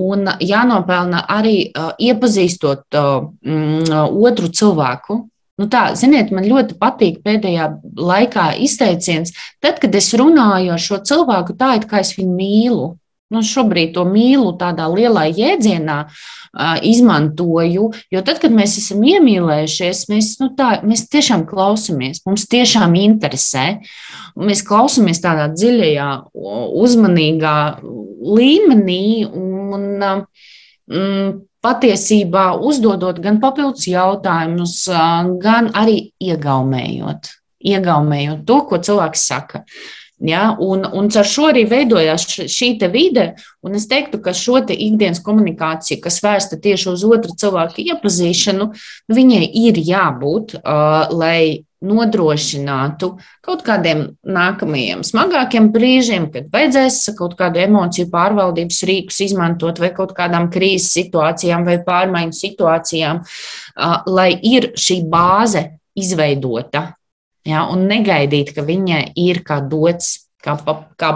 Un 0.04 0.32
jānopelna 0.52 1.24
arī 1.32 1.56
iepazīstot 1.96 2.92
otru 2.92 4.52
cilvēku, 4.52 5.22
Nu 5.60 5.68
tā, 5.68 5.90
ziniet, 5.98 6.32
man 6.32 6.46
ļoti 6.48 6.78
patīk 6.80 7.20
pēdējā 7.26 7.68
laikā 8.00 8.52
izteiciens, 8.64 9.34
tad, 9.60 9.82
kad 9.82 9.94
es 9.94 10.08
runāju 10.16 10.72
ar 10.72 10.80
šo 10.80 11.02
cilvēku, 11.04 11.56
tā 11.58 11.74
it 11.76 11.86
kā 11.90 12.00
es 12.00 12.14
viņu 12.16 12.36
mīlu. 12.38 12.88
Nu, 13.32 13.40
šobrīd 13.40 13.94
to 13.94 14.04
mīlu 14.04 14.50
tādā 14.60 14.84
lielā 14.92 15.24
jēdzienā 15.32 15.98
uh, 16.04 16.80
izmantoju, 16.84 17.86
jo 18.12 18.22
tad, 18.24 18.40
kad 18.42 18.52
mēs 18.52 18.74
esam 18.80 19.04
iemīlējušies, 19.08 20.02
mēs, 20.12 20.34
nu, 20.42 20.50
tā, 20.56 20.74
mēs 20.84 21.06
tiešām 21.12 21.46
klausamies, 21.48 22.20
mums 22.28 22.44
tiešām 22.52 22.96
interesē. 23.00 23.64
Mēs 24.36 24.60
klausamies 24.68 25.20
tādā 25.24 25.48
dziļajā, 25.52 26.10
uzmanīgā 26.82 27.56
līmenī 28.36 29.06
un 29.28 29.88
um, 30.08 31.40
patiesībā 31.62 32.52
uzdodot 32.58 33.20
gan 33.22 33.40
papildus 33.42 33.86
jautājumus, 33.90 34.76
gan 35.42 35.70
arī 35.78 36.12
iegaumējot, 36.22 37.32
iegaumējot 37.72 38.46
to, 38.48 38.60
ko 38.68 38.80
cilvēks 38.82 39.26
saka. 39.30 39.66
Ja, 40.22 40.52
un, 40.62 40.84
un 40.86 41.08
ar 41.18 41.26
šo 41.26 41.48
arī 41.50 41.64
veidojās 41.66 42.28
šī 42.30 42.76
vide, 42.92 43.24
es 43.74 43.88
teiktu, 43.90 44.20
ka 44.22 44.30
šo 44.30 44.60
te 44.66 44.74
ikdienas 44.74 45.18
komunikāciju, 45.24 45.98
kas 46.04 46.20
vērsta 46.22 46.60
tieši 46.62 46.92
uz 46.92 47.02
otru 47.02 47.34
cilvēku 47.34 47.82
iepazīšanu, 47.82 48.68
viņai 49.10 49.42
ir 49.64 49.82
jābūt, 49.82 50.54
uh, 50.60 51.10
lai 51.10 51.64
nodrošinātu 51.82 53.10
kaut 53.44 53.62
kādiem 53.66 54.04
nākamajiem 54.22 55.02
smagākiem 55.06 55.68
brīžiem, 55.74 56.28
kad 56.34 56.48
vajadzēs 56.52 57.00
kaut 57.18 57.36
kādu 57.38 57.62
emociju 57.62 58.08
pārvaldības 58.12 58.82
rīkus 58.88 59.20
izmantot 59.26 59.82
vai 59.82 59.92
kaut 59.96 60.14
kādām 60.16 60.48
krīzes 60.52 60.92
situācijām 60.96 61.66
vai 61.68 61.78
pārmaiņu 61.84 62.38
situācijām, 62.38 63.22
lai 64.06 64.30
ir 64.38 64.72
šī 64.78 65.02
bāze 65.10 65.66
izveidota. 65.98 66.92
Ja, 67.48 67.64
un 67.66 67.88
negaidīt, 67.90 68.52
ka 68.54 68.62
viņai 68.62 69.02
ir 69.18 69.42
kā 69.46 69.58
dots, 69.66 70.28
kā, 70.42 70.54
kā 70.98 71.10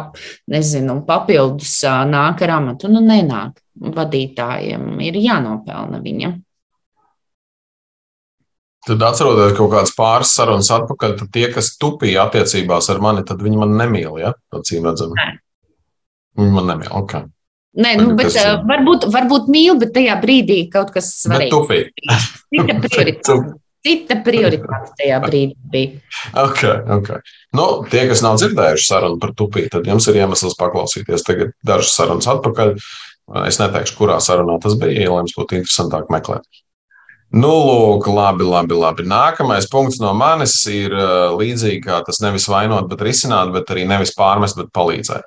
nezinu, 0.51 0.99
papildus 1.07 1.79
nāk 2.11 2.43
ar 2.43 2.57
amatu. 2.59 2.91
Nu, 2.91 3.03
nenāk. 3.05 3.63
Vadītājiem 3.77 4.97
ir 5.05 5.19
jānopelna 5.21 6.01
viņam. 6.01 6.39
Tad 8.87 9.02
atceroties 9.02 9.57
kaut 9.59 9.73
kādas 9.73 9.95
pāris 9.97 10.33
sarunas 10.37 10.71
atpakaļ, 10.71 11.16
tad 11.19 11.31
tie, 11.35 11.49
kas 11.50 11.73
tupīja 11.83 12.28
attiecībās 12.28 12.87
ar 12.93 13.00
mani, 13.02 13.25
tad 13.26 13.40
viņi 13.43 13.59
man 13.59 13.75
nemīl. 13.81 14.12
Ja? 14.23 14.31
Acīm 14.55 14.87
redzami. 14.87 15.19
Viņi 16.38 16.55
man 16.55 16.71
nemīl. 16.71 16.93
Okay. 17.00 17.26
Nē, 17.76 17.93
nu, 18.00 18.14
bet, 18.16 18.31
uh, 18.40 18.62
varbūt, 18.64 19.09
varbūt 19.12 19.49
mīl, 19.52 19.75
bet 19.81 19.90
tajā 19.97 20.14
brīdī 20.23 20.62
kaut 20.73 20.95
kas 20.95 21.11
svarīgs. 21.25 21.90
Cita 22.07 22.76
prioritāte. 22.87 23.57
Cita 23.87 24.16
prioritāte 24.26 24.95
tajā 25.00 25.19
brīdī 25.26 25.59
bija. 25.73 25.99
Okay, 26.47 26.78
okay. 26.97 27.35
Nu, 27.59 27.66
tie, 27.90 28.07
kas 28.11 28.23
nav 28.25 28.38
dzirdējuši 28.40 28.87
sarunu 28.87 29.21
par 29.23 29.35
tupīti, 29.37 29.73
tad 29.75 29.90
jums 29.90 30.09
ir 30.09 30.23
iemesls 30.23 30.57
paklausīties 30.59 31.26
tagad 31.26 31.52
dažas 31.66 31.93
sarunas 31.99 32.31
atpakaļ. 32.33 32.76
Es 33.45 33.59
neteikšu, 33.59 33.99
kurā 33.99 34.21
sarunā 34.23 34.57
tas 34.62 34.78
bija, 34.78 35.11
lai 35.11 35.25
jums 35.25 35.35
būtu 35.37 35.59
interesantāk 35.59 36.09
meklēt. 36.14 36.47
Nu, 37.35 37.50
lūk, 37.50 38.06
labi, 38.06 38.47
labi, 38.47 38.76
labi. 38.78 39.04
Nākamais 39.11 39.66
punkts 39.71 39.99
no 39.99 40.12
manis 40.14 40.61
ir 40.71 40.92
uh, 40.95 41.35
līdzīgi 41.35 41.83
kā 41.83 41.99
tas 42.06 42.21
nevis 42.23 42.47
vainot, 42.47 42.87
bet 42.90 43.02
risināt, 43.02 43.50
bet 43.54 43.73
arī 43.75 43.83
nevis 43.88 44.14
pārmest, 44.14 44.59
bet 44.61 44.71
palīdzēt. 44.76 45.26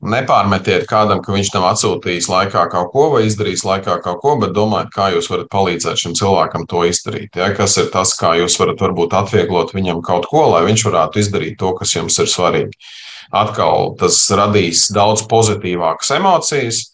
Nepārmetiet 0.00 0.86
kādam, 0.88 1.18
ka 1.20 1.34
viņš 1.34 1.50
nav 1.52 1.66
atsūtījis 1.74 2.30
laikā 2.30 2.62
kaut 2.72 2.88
ko 2.94 3.10
vai 3.12 3.26
izdarījis 3.26 3.66
laikā 3.68 3.98
kaut 4.00 4.22
ko, 4.22 4.36
bet 4.40 4.54
domājiet, 4.56 4.94
kā 4.94 5.10
jūs 5.12 5.28
varat 5.28 5.50
palīdzēt 5.52 6.00
šim 6.00 6.14
cilvēkam 6.16 6.64
to 6.70 6.86
izdarīt. 6.88 7.36
Ja? 7.36 7.50
Kas 7.58 7.76
ir 7.82 7.90
tas, 7.92 8.14
kā 8.16 8.32
jūs 8.38 8.56
varat 8.62 8.80
varbūt 8.80 9.18
atvieglot 9.18 9.74
viņam 9.76 10.00
kaut 10.06 10.30
ko, 10.30 10.46
lai 10.54 10.62
viņš 10.70 10.86
varētu 10.88 11.20
izdarīt 11.20 11.58
to, 11.60 11.74
kas 11.76 11.92
jums 11.98 12.16
ir 12.22 12.30
svarīgi. 12.32 12.72
Atkal 13.36 13.92
tas 14.00 14.22
radīs 14.32 14.86
daudz 14.94 15.26
pozitīvākas 15.28 16.14
emocijas, 16.16 16.86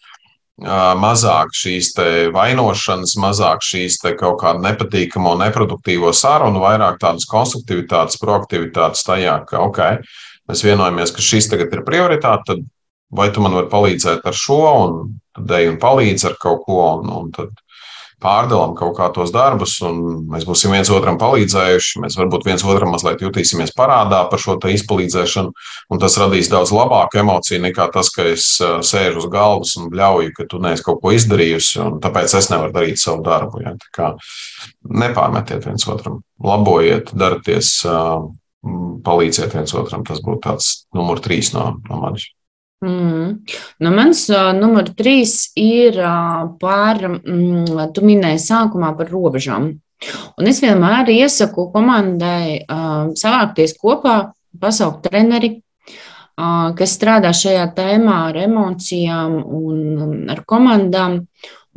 mazāk 0.56 1.52
šīs 1.52 1.90
vainošanas, 2.32 3.16
mazāk 3.20 3.60
šīs 3.60 3.98
kaut 4.16 4.38
kāda 4.40 4.62
nepatīkamo, 4.64 5.34
neproduktīvo 5.42 6.12
sarunu, 6.16 6.62
vairāk 6.62 6.96
tādas 7.02 7.28
konstruktivitātes, 7.28 8.16
proaktivitātes 8.22 9.04
tajā, 9.04 9.42
ka, 9.48 9.60
ok, 9.60 10.00
mēs 10.48 10.64
vienojamies, 10.64 11.12
ka 11.12 11.20
šis 11.20 11.50
tagad 11.52 11.74
ir 11.76 11.84
prioritāte, 11.84 12.42
tad 12.46 12.64
vai 13.10 13.28
tu 13.30 13.44
man 13.44 13.54
vari 13.54 13.70
palīdzēt 13.70 14.24
ar 14.26 14.34
šo, 14.34 14.62
un 14.86 14.96
tad 15.36 15.52
ej 15.58 15.70
un 15.74 15.78
palīdz 15.82 16.26
ar 16.30 16.36
kaut 16.40 16.64
ko, 16.66 16.80
un, 16.96 17.12
un 17.12 17.30
tad 17.34 17.52
pārdalām 18.22 18.72
kaut 18.76 18.94
kā 18.96 19.08
tos 19.12 19.32
darbus, 19.34 19.74
un 19.84 19.98
mēs 20.32 20.46
būsim 20.48 20.72
viens 20.72 20.90
otram 20.92 21.18
palīdzējuši. 21.20 22.00
Mēs 22.04 22.16
varbūt 22.16 22.46
viens 22.48 22.64
otram 22.64 22.94
mazliet 22.94 23.20
jutīsimies 23.24 23.74
parādā 23.76 24.22
par 24.30 24.40
šo 24.40 24.56
izpalīdzēšanu, 24.72 25.52
un 25.92 26.00
tas 26.02 26.16
radīs 26.20 26.50
daudz 26.52 26.72
labāku 26.74 27.20
emociju 27.20 27.60
nekā 27.66 27.90
tas, 27.94 28.10
ka 28.14 28.28
es 28.32 28.46
sēžu 28.60 29.20
uz 29.20 29.28
galvas 29.32 29.76
un 29.80 29.90
bļauju, 29.92 30.32
ka 30.36 30.48
tu 30.48 30.62
neesi 30.64 30.86
kaut 30.86 31.02
ko 31.02 31.12
izdarījusi, 31.16 31.82
un 31.84 32.00
tāpēc 32.04 32.38
es 32.40 32.50
nevaru 32.52 32.74
darīt 32.76 33.02
savu 33.02 33.24
darbu. 33.26 33.62
Ja? 33.66 33.76
Nepārmetiet 35.04 35.68
viens 35.68 35.86
otram, 35.90 36.22
labojiet, 36.42 37.12
darieties, 37.12 37.74
palīdziet 39.06 39.54
viens 39.54 39.76
otram. 39.76 40.06
Tas 40.08 40.24
būtu 40.24 40.42
tāds 40.48 40.72
numur 40.96 41.20
trīs 41.22 41.52
no, 41.54 41.74
no 41.90 42.00
manis. 42.00 42.30
Mm. 42.84 43.44
Nu, 43.78 43.90
mans 43.94 44.26
uh, 44.28 44.50
numur 44.52 44.90
trīs 44.98 45.46
ir 45.56 45.96
uh, 45.96 46.44
par, 46.60 47.00
mm, 47.00 47.92
tu 47.96 48.04
minēji 48.04 48.42
sākumā 48.44 48.92
par 48.98 49.08
robežām. 49.08 49.70
Un 50.36 50.50
es 50.50 50.60
vienmēr 50.60 51.08
iesaku 51.14 51.70
komandai 51.72 52.60
uh, 52.60 53.14
savākties 53.16 53.78
kopā, 53.80 54.16
pasaukt 54.60 55.08
treneri, 55.08 55.54
uh, 55.56 56.76
kas 56.76 56.98
strādā 56.98 57.32
šajā 57.32 57.64
tēmā 57.78 58.18
ar 58.28 58.42
emocijām 58.44 59.40
un 59.40 60.28
ar 60.36 60.44
komandām, 60.44 61.22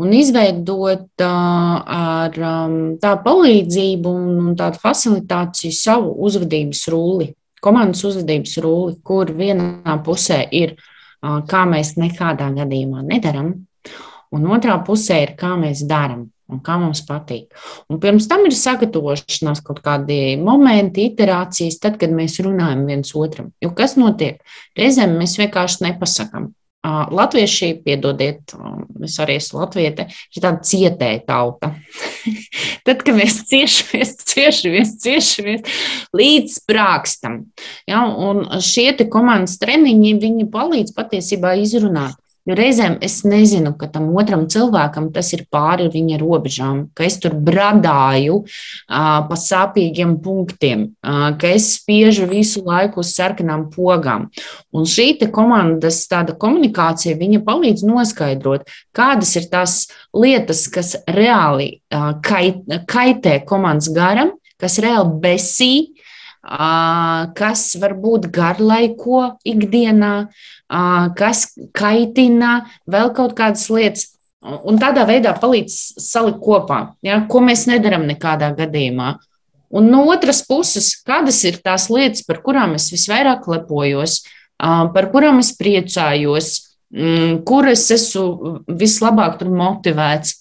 un 0.04 0.14
izveidot 0.20 1.24
uh, 1.24 1.80
ar 1.96 2.40
um, 2.44 2.80
tā 3.00 3.16
palīdzību 3.24 4.18
un 4.20 4.56
tādu 4.60 4.84
facilitāciju 4.84 5.80
savu 5.80 6.12
uzvedības 6.28 6.90
rūli 6.92 7.32
komandas 7.64 8.04
uzvedības 8.08 8.58
rūli, 8.64 8.98
kur 9.06 9.32
vienā 9.36 9.96
pusē 10.06 10.42
ir, 10.56 10.76
kā 11.22 11.64
mēs 11.70 11.96
nekādā 12.00 12.50
gadījumā 12.56 13.04
nedaram, 13.06 13.54
un 14.36 14.52
otrā 14.56 14.80
pusē 14.86 15.24
ir, 15.26 15.36
kā 15.40 15.56
mēs 15.60 15.86
darām 15.90 16.30
un 16.50 16.62
kā 16.66 16.80
mums 16.82 17.04
patīk. 17.06 17.54
Un 17.90 18.00
pirms 18.02 18.28
tam 18.30 18.46
ir 18.50 18.56
sagatavošanās 18.58 19.62
kaut 19.66 19.84
kādi 19.86 20.38
momenti, 20.42 21.06
iterācijas, 21.12 21.78
tad, 21.84 22.00
kad 22.02 22.14
mēs 22.16 22.40
runājam 22.46 22.88
viens 22.90 23.14
otram. 23.18 23.52
Jo 23.62 23.74
kas 23.78 23.96
notiek? 24.00 24.42
Reizēm 24.78 25.18
mēs 25.20 25.38
vienkārši 25.42 25.86
nepasakām. 25.86 26.50
Latvieši, 26.88 27.74
piedodiet, 27.84 28.54
es 29.04 29.18
arī 29.20 29.36
esmu 29.36 29.60
latviete, 29.60 30.06
ir 30.32 30.44
tāda 30.46 30.64
cietēja 30.64 31.20
tauta. 31.28 31.74
Tad, 32.88 33.04
kad 33.04 33.12
mēs 33.18 33.42
ciešamies, 33.50 34.14
ciešamies, 34.32 34.94
ciešamies 35.04 35.84
līdz 36.16 36.56
sprākstam. 36.62 37.42
Ja, 37.90 38.06
un 38.08 38.46
šie 38.64 38.94
komandas 39.12 39.58
treniņi, 39.60 40.16
viņi 40.24 40.48
palīdz 40.54 40.96
patiesībā 40.96 41.58
izrunāt 41.60 42.16
Jo 42.50 42.56
reizēm 42.58 42.96
es 43.06 43.20
nezinu, 43.30 43.76
ka 43.78 43.86
tam 43.94 44.08
otram 44.18 44.48
cilvēkam 44.50 45.12
tas 45.14 45.28
ir 45.36 45.44
pāri 45.54 45.86
viņa 45.94 46.16
robežām, 46.18 46.80
ka 46.98 47.06
es 47.06 47.20
tur 47.22 47.36
bradāju 47.38 48.40
uh, 48.42 49.20
pa 49.28 49.38
sāpīgiem 49.38 50.16
punktiem, 50.24 50.88
uh, 51.06 51.28
ka 51.38 51.52
es 51.54 51.68
spiežu 51.76 52.26
visu 52.32 52.64
laiku 52.66 53.04
uz 53.04 53.12
sarkanām 53.14 53.68
pogām. 53.76 54.32
Un 54.74 54.90
šī 54.90 55.12
komandas 55.30 56.02
komunikācija 56.42 57.20
palīdz 57.46 57.86
noskaidrot, 57.86 58.66
kādas 58.98 59.36
ir 59.38 59.46
tās 59.54 59.78
lietas, 60.18 60.66
kas 60.74 60.96
reāli 61.06 61.76
uh, 61.94 62.16
kait, 62.26 62.66
kaitē 62.90 63.44
komandas 63.46 63.94
garam, 63.94 64.34
kas 64.58 64.82
reāli 64.82 65.22
besī 65.22 65.74
kas 66.42 67.64
varbūt 67.80 68.30
garlaiko 68.32 69.24
ikdienā, 69.48 70.14
kas 71.20 71.50
kaitina, 71.76 72.54
vēl 72.88 73.14
kaut 73.16 73.36
kādas 73.38 73.68
lietas. 73.70 74.08
Un 74.40 74.80
tādā 74.80 75.04
veidā 75.04 75.34
palīdz 75.36 75.74
salikt 76.00 76.40
kopā, 76.40 76.94
ja, 77.04 77.20
ko 77.28 77.42
mēs 77.44 77.66
nedaram 77.68 78.06
nekādā 78.08 78.54
gadījumā. 78.56 79.18
Un 79.70 79.92
no 79.92 80.06
otras 80.10 80.40
puses, 80.48 80.94
kādas 81.06 81.44
ir 81.46 81.60
tās 81.62 81.90
lietas, 81.92 82.24
par 82.26 82.40
kurām 82.42 82.74
es 82.78 82.88
visvairāk 82.90 83.46
lepojos, 83.52 84.24
par 84.58 85.10
kurām 85.12 85.44
es 85.44 85.52
priecājos, 85.60 86.54
mm, 86.96 87.44
kuras 87.46 87.84
esmu 87.94 88.64
vislabāk 88.80 89.44
motivēts. 89.44 90.38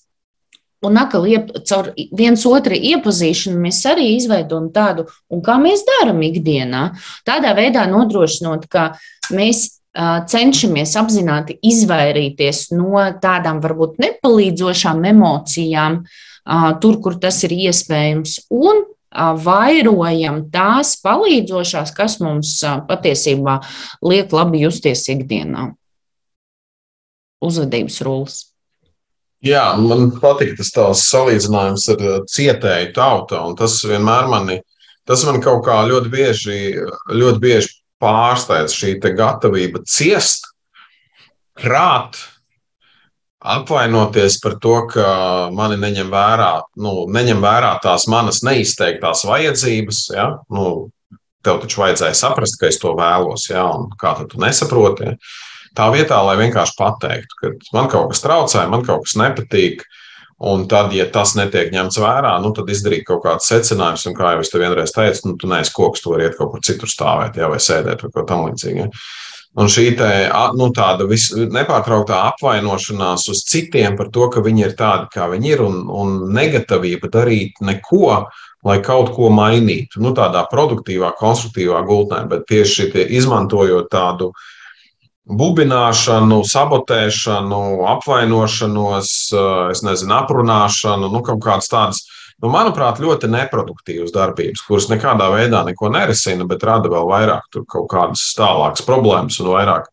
Un 0.87 0.94
atkal, 1.00 1.25
caur 1.66 1.88
viens 2.14 2.44
otru 2.47 2.76
iepazīšanu, 2.78 3.58
mēs 3.64 3.80
arī 3.90 4.12
izveidojam 4.14 4.68
tādu, 4.70 5.08
un 5.26 5.40
kā 5.42 5.56
mēs 5.58 5.82
darām 5.88 6.20
ikdienā. 6.23 6.85
Tādā 7.26 7.50
veidā 7.58 7.82
nodrošinot, 7.90 8.68
ka 8.70 8.92
mēs 9.35 9.80
cenšamies 10.30 10.92
apzināti 11.00 11.56
izvairīties 11.66 12.68
no 12.76 13.00
tādām 13.18 13.58
varbūt 13.64 13.99
nepalīdzošām 14.04 15.02
emocijām, 15.11 16.04
tur, 16.78 17.00
kur 17.02 17.18
tas 17.18 17.40
ir 17.49 17.56
iespējams, 17.56 18.37
un 18.54 18.85
vairojam 19.42 20.44
tās 20.52 20.94
palīdzošās, 21.02 21.90
kas 21.97 22.20
mums 22.23 22.61
patiesībā 22.87 23.58
liek 24.06 24.30
labi 24.37 24.62
justies 24.62 25.08
ikdienā. 25.11 25.73
Uzvedības 27.42 27.99
rullis. 28.06 28.38
Jā, 29.47 29.64
man 29.78 30.09
patīk 30.18 30.57
tas 30.59 30.73
tavs 30.75 31.04
salīdzinājums 31.12 31.85
ar 31.95 32.00
cietēju 32.26 32.90
tautu, 32.97 33.38
tas 33.59 33.76
vienmēr 33.87 34.26
mani, 34.30 34.57
tas 35.07 35.23
man 35.28 35.38
kaut 35.45 35.62
kā 35.68 35.76
ļoti 35.87 36.11
bieži, 36.11 36.57
ļoti 37.14 37.42
bieži 37.45 37.71
pārsteidz 38.02 38.75
šī 38.75 38.97
gatavība 39.14 39.85
ciest, 39.87 40.49
krāt, 41.59 42.18
apvainoties 43.38 44.40
par 44.42 44.59
to, 44.62 44.75
ka 44.90 45.09
mani 45.54 45.78
neņem 45.78 46.11
vērā, 46.11 46.52
nu, 46.83 46.95
neņem 47.14 47.42
vērā 47.42 47.76
tās 47.83 48.09
manas 48.11 48.42
neizteiktās 48.47 49.25
vajadzības. 49.28 50.00
Ja? 50.14 50.28
Nu, 50.50 50.90
tev 51.47 51.62
taču 51.62 51.85
vajadzēja 51.85 52.18
saprast, 52.18 52.59
ka 52.61 52.71
es 52.71 52.80
to 52.83 52.95
vēlos, 52.99 53.49
ja? 53.52 53.68
un 53.71 53.92
kā 54.00 54.16
tu 54.26 54.42
nesaproti. 54.42 55.12
Ja? 55.12 55.16
Tā 55.76 55.88
vietā, 55.94 56.18
lai 56.25 56.37
vienkārši 56.40 56.76
pateiktu, 56.78 57.38
ka 57.40 57.52
man 57.76 57.88
kaut 57.92 58.12
kas 58.12 58.22
traucē, 58.25 58.66
man 58.70 58.84
kaut 58.87 59.06
kas 59.06 59.16
nepatīk, 59.20 59.84
un 60.38 60.66
tad, 60.70 60.92
ja 60.94 61.08
tas 61.12 61.34
netiek 61.38 61.72
ņemts 61.75 61.98
vērā, 62.02 62.37
nu, 62.42 62.52
tad 62.56 62.70
izdarīt 62.70 63.06
kaut 63.08 63.25
kādus 63.25 63.50
secinājumus, 63.50 64.06
un 64.08 64.18
kā 64.18 64.34
jau 64.34 64.44
es 64.44 64.52
te 64.52 64.60
vienreiz 64.62 64.94
teicu, 64.94 65.25
nu, 65.26 65.38
tu 65.40 65.50
neesi 65.50 65.75
koks, 65.75 66.04
tu 66.04 66.14
vari 66.14 66.28
iet 66.28 66.37
kaut 66.38 66.52
kur 66.54 66.62
citur 66.64 66.90
stāvēt, 66.90 67.40
jā, 67.40 67.50
vai 67.50 67.58
sēdēt 67.62 68.04
vai 68.04 68.12
kaut 68.14 68.28
tam 68.30 68.46
līdzīgi. 68.46 68.84
Ja. 68.84 68.90
Un 69.58 69.70
šī 69.72 69.87
te, 69.98 70.08
nu, 70.60 70.68
tāda 70.76 71.08
vis, 71.10 71.30
nepārtrauktā 71.34 72.20
apvainošanās 72.28 73.25
uz 73.32 73.40
citiem 73.48 73.96
par 73.98 74.12
to, 74.14 74.28
ka 74.30 74.42
viņi 74.44 74.66
ir 74.68 74.76
tādi, 74.78 75.08
kā 75.14 75.26
viņi 75.32 75.50
ir, 75.56 75.64
un, 75.64 75.80
un 75.90 76.12
negatavība 76.37 77.10
darīt 77.10 77.58
neko, 77.64 78.28
lai 78.68 78.76
kaut 78.84 79.10
ko 79.16 79.32
mainītu. 79.34 80.02
Nu, 80.04 80.12
tādā 80.14 80.44
produktīvā, 80.52 81.10
konstruktīvā 81.18 81.80
gultnē, 81.88 82.22
bet 82.30 82.46
tieši 82.50 82.92
izmantojot 83.18 83.90
tādu 83.90 84.30
uh, 84.30 84.46
bubināšanu, 85.28 86.40
sabotēšanu, 86.49 87.61
apvainošanos, 87.92 89.11
eh, 89.32 89.70
es 89.73 89.82
nezinu, 89.85 90.14
aprunāšanu, 90.23 91.11
nu, 91.12 91.23
kaut 91.23 91.42
kādas 91.44 91.68
tādas, 91.68 92.02
nu, 92.42 92.49
manuprāt, 92.49 93.00
ļoti 93.02 93.28
neproduktīvas 93.28 94.14
darbības, 94.14 94.64
kuras 94.66 94.88
nekādā 94.88 95.28
veidā 95.35 95.64
neko 95.66 95.90
nerisina, 95.92 96.47
bet 96.49 96.64
rada 96.64 96.88
vēl 96.88 97.08
vairāk 97.11 97.61
kaut 97.68 97.88
kādas 97.90 98.35
tālākas 98.38 98.85
problēmas 98.87 99.40
un 99.40 99.52
vairāk 99.52 99.90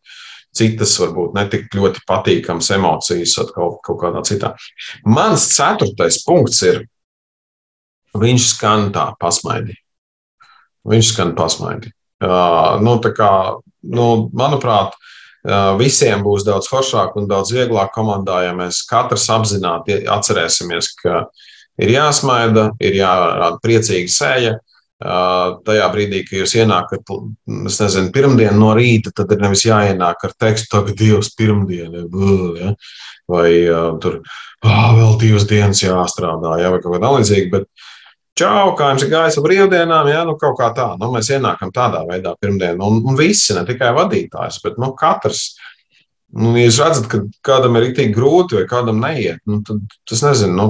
citas, 0.56 0.96
varbūt 1.02 1.34
ne 1.36 1.44
tik 1.52 1.68
ļoti 1.74 2.00
patīkamas 2.08 2.70
emocijas 2.72 3.36
kaut, 3.52 3.82
kaut 3.84 4.00
kādā 4.00 4.24
citā. 4.24 4.54
Mans 5.04 5.50
ceturtais 5.52 6.22
punkts 6.24 6.62
ir, 6.62 6.86
viņš 8.16 8.46
skan 8.54 8.88
tā 8.94 9.10
pasmaidi. 9.20 9.76
Viņš 10.88 11.12
skan 11.12 11.34
pasmaidi. 11.36 11.92
Uh, 12.24 12.78
nu, 12.80 12.94
kā, 13.12 13.60
nu, 13.84 14.30
manuprāt, 14.32 14.94
uh, 14.94 15.15
visiem 15.78 16.22
būs 16.26 16.44
daudz 16.46 16.68
foršāk 16.70 17.16
un 17.16 17.28
daudz 17.30 17.52
vieglāk 17.54 17.92
komandā, 17.94 18.42
ja 18.46 18.54
mēs 18.56 18.82
katrs 18.88 19.28
apzināti 19.30 20.02
atcerēsimies, 20.10 20.94
ka 21.02 21.26
ir 21.78 21.92
jāsmaida, 21.94 22.70
ir 22.80 22.98
jārāda 22.98 23.60
priecīga 23.62 24.12
sēja. 24.12 24.56
Tajā 24.96 25.86
brīdī, 25.92 26.22
kad 26.24 26.38
jūs 26.38 26.54
ienākat, 26.56 27.10
es 27.68 27.74
nezinu, 27.82 28.08
pirmdienu 28.14 28.56
no 28.56 28.70
rīta, 28.78 29.10
tad 29.12 29.34
ir 29.34 29.42
nevis 29.42 29.66
jāienāk 29.66 30.24
ar 30.24 30.32
tekstu, 30.40 30.70
tagad 30.72 30.96
Dievs 30.96 31.34
pirmdiena, 31.36 32.06
ja? 32.56 32.72
vai 33.28 33.50
tur 34.00 34.22
oh, 34.64 34.86
vēl 34.96 35.18
divas 35.20 35.44
dienas 35.50 35.82
jāstrādā, 35.84 36.54
ja? 36.62 36.72
vai 36.72 36.80
kaut 36.80 36.96
kā 36.96 37.02
tālīdzīga, 37.04 37.52
bet 37.58 37.68
Čau, 38.36 38.74
kā 38.76 38.90
jums 38.90 39.04
ir 39.06 39.08
gājis 39.08 39.38
ar 39.40 39.44
brīvdienām? 39.46 40.08
Jā, 40.12 40.24
nu 40.28 40.34
kaut 40.36 40.58
kā 40.58 40.68
tā. 40.76 40.90
Nu, 41.00 41.08
mēs 41.14 41.30
ienākam 41.32 41.70
tādā 41.72 42.02
veidā 42.04 42.34
pirmdien. 42.36 42.82
Un, 42.84 42.98
un 43.08 43.16
visi, 43.16 43.54
ne 43.56 43.62
tikai 43.64 43.94
vadītājs, 43.96 44.58
bet 44.64 44.76
nu, 44.82 44.90
katrs. 44.98 45.54
Nu, 46.36 46.50
ja 46.58 46.66
jūs 46.66 46.80
redzat, 46.82 47.06
ka 47.08 47.22
kādam 47.46 47.78
ir 47.80 47.94
tik 47.96 48.12
grūti 48.12 48.58
vai 48.58 48.66
kādam 48.68 49.00
neiet, 49.00 49.40
nu, 49.48 49.62
tad 49.64 49.80
tas 50.10 50.20
nezinu. 50.26 50.52
Nu, 50.58 50.66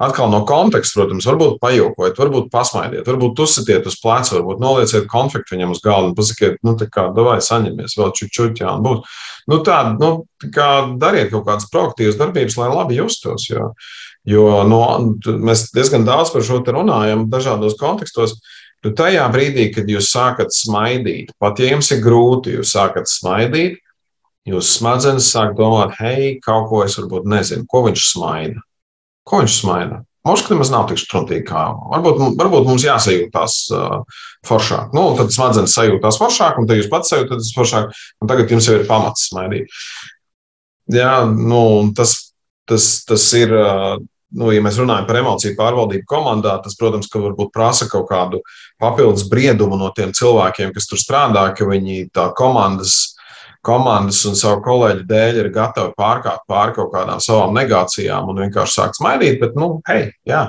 atkal 0.00 0.30
no 0.32 0.42
konteksta, 0.48 1.00
protams, 1.00 1.28
varbūt 1.28 1.58
pajokojiet, 1.62 2.20
varbūt 2.20 2.50
pasmaidiet, 2.52 3.06
varbūt 3.08 3.42
uzsitiet 3.44 3.88
uz 3.88 3.98
pleca, 4.00 4.38
varbūt 4.38 4.62
nolieciet 4.62 5.08
konfliktu 5.12 5.56
viņam 5.56 5.74
uz 5.76 5.82
galda 5.84 6.10
un 6.10 6.14
pasakiet, 6.18 6.60
nu, 6.66 6.76
tā 6.80 6.88
kā, 6.92 7.10
vai 7.16 7.38
saņemies 7.44 7.98
vēl 8.00 8.14
čučuķi, 8.16 8.64
jā, 8.64 8.76
un 8.76 8.86
būs. 8.86 9.18
Nu, 9.50 9.60
tā, 9.66 9.82
nu, 9.96 10.12
tā 10.40 10.52
kā 10.54 10.70
dariet 11.00 11.32
kaut 11.34 11.46
kādas 11.48 11.68
proaktīvas 11.72 12.20
darbības, 12.20 12.56
lai 12.60 12.70
labi 12.72 13.00
justos. 13.02 13.48
Jo, 13.50 13.74
Jo 14.28 14.64
no, 14.68 14.82
mēs 15.40 15.70
diezgan 15.72 16.04
daudz 16.04 16.32
par 16.34 16.44
šo 16.44 16.60
runājam, 16.66 17.28
dažādos 17.32 17.78
kontekstos. 17.80 18.36
Nu, 18.84 18.92
tajā 18.96 19.26
brīdī, 19.32 19.68
kad 19.74 19.88
jūs 19.88 20.10
sākat 20.12 20.52
smaidīt, 20.56 21.32
pat 21.40 21.60
ja 21.60 21.72
jums 21.72 21.90
ir 21.92 22.00
grūti, 22.04 22.56
jūs 22.56 22.72
sākat 22.76 23.08
smaidīt, 23.08 23.76
jūs 24.48 24.72
smadzenes 24.78 25.28
sāk 25.32 25.52
domāt, 25.58 25.96
hei, 26.00 26.38
kaut 26.44 26.70
ko 26.70 26.84
es 26.84 26.96
varbūt 27.00 27.28
nezinu, 27.28 27.66
ko 27.68 27.84
viņš 27.88 28.06
smaida. 28.12 28.64
Ko 29.30 29.42
viņš 29.42 29.58
smaida? 29.62 30.00
Moška 30.26 30.52
nemaz 30.52 30.68
nav 30.68 30.88
tik 30.90 30.98
struntīgi 31.00 31.46
kā. 31.48 31.62
Varbūt, 31.94 32.18
varbūt 32.36 32.66
mums 32.68 32.84
jāsajūtās 32.84 33.54
uh, 33.72 34.24
foršāk. 34.44 34.90
Nu, 34.96 35.06
tad 35.16 35.32
smadzenes 35.32 35.72
sajūtās 35.78 36.18
foršāk, 36.20 36.58
un 36.60 36.68
jūs 36.76 36.90
pats 36.92 37.14
sajūtaties 37.14 37.54
foršāk, 37.56 37.94
un 38.20 38.28
tagad 38.28 38.52
jums 38.52 38.68
jau 38.68 38.76
ir 38.76 38.84
pamats 38.90 39.30
smaidīt. 39.30 39.72
Jā, 40.92 41.22
nu, 41.30 41.62
tas 41.96 42.18
tas, 42.70 43.04
tas 43.04 43.26
ir. 43.38 43.54
Nu, 44.30 44.52
ja 44.54 44.62
mēs 44.62 44.76
runājam 44.78 45.08
par 45.08 45.16
emociju 45.18 45.56
pārvaldību 45.58 46.06
komandā, 46.06 46.52
tas, 46.62 46.76
protams, 46.78 47.08
ka 47.10 47.18
varbūt 47.18 47.48
prasa 47.50 47.88
kaut 47.90 48.04
kādu 48.06 48.38
papildus 48.78 49.24
briedumu 49.26 49.74
no 49.74 49.88
tiem 49.90 50.12
cilvēkiem, 50.14 50.70
kas 50.76 50.86
tur 50.86 51.00
strādā, 51.02 51.48
ka 51.58 51.66
viņi 51.66 52.12
tā 52.14 52.28
komandas, 52.38 53.16
komandas 53.66 54.22
un 54.28 54.36
savu 54.38 54.62
kolēģu 54.64 55.04
dēļ 55.08 55.40
ir 55.42 55.50
gatavi 55.54 55.92
pārkāpt 55.98 56.46
pāri 56.48 56.76
kaut 56.76 56.92
kādām 56.94 57.20
savām 57.22 57.52
negācijām 57.56 58.30
un 58.32 58.40
vienkārši 58.44 58.76
sākt 58.78 59.00
smaidīt. 59.00 59.40
Bet, 59.42 59.58
nu, 59.58 59.74
hei, 59.88 60.08
jā, 60.28 60.46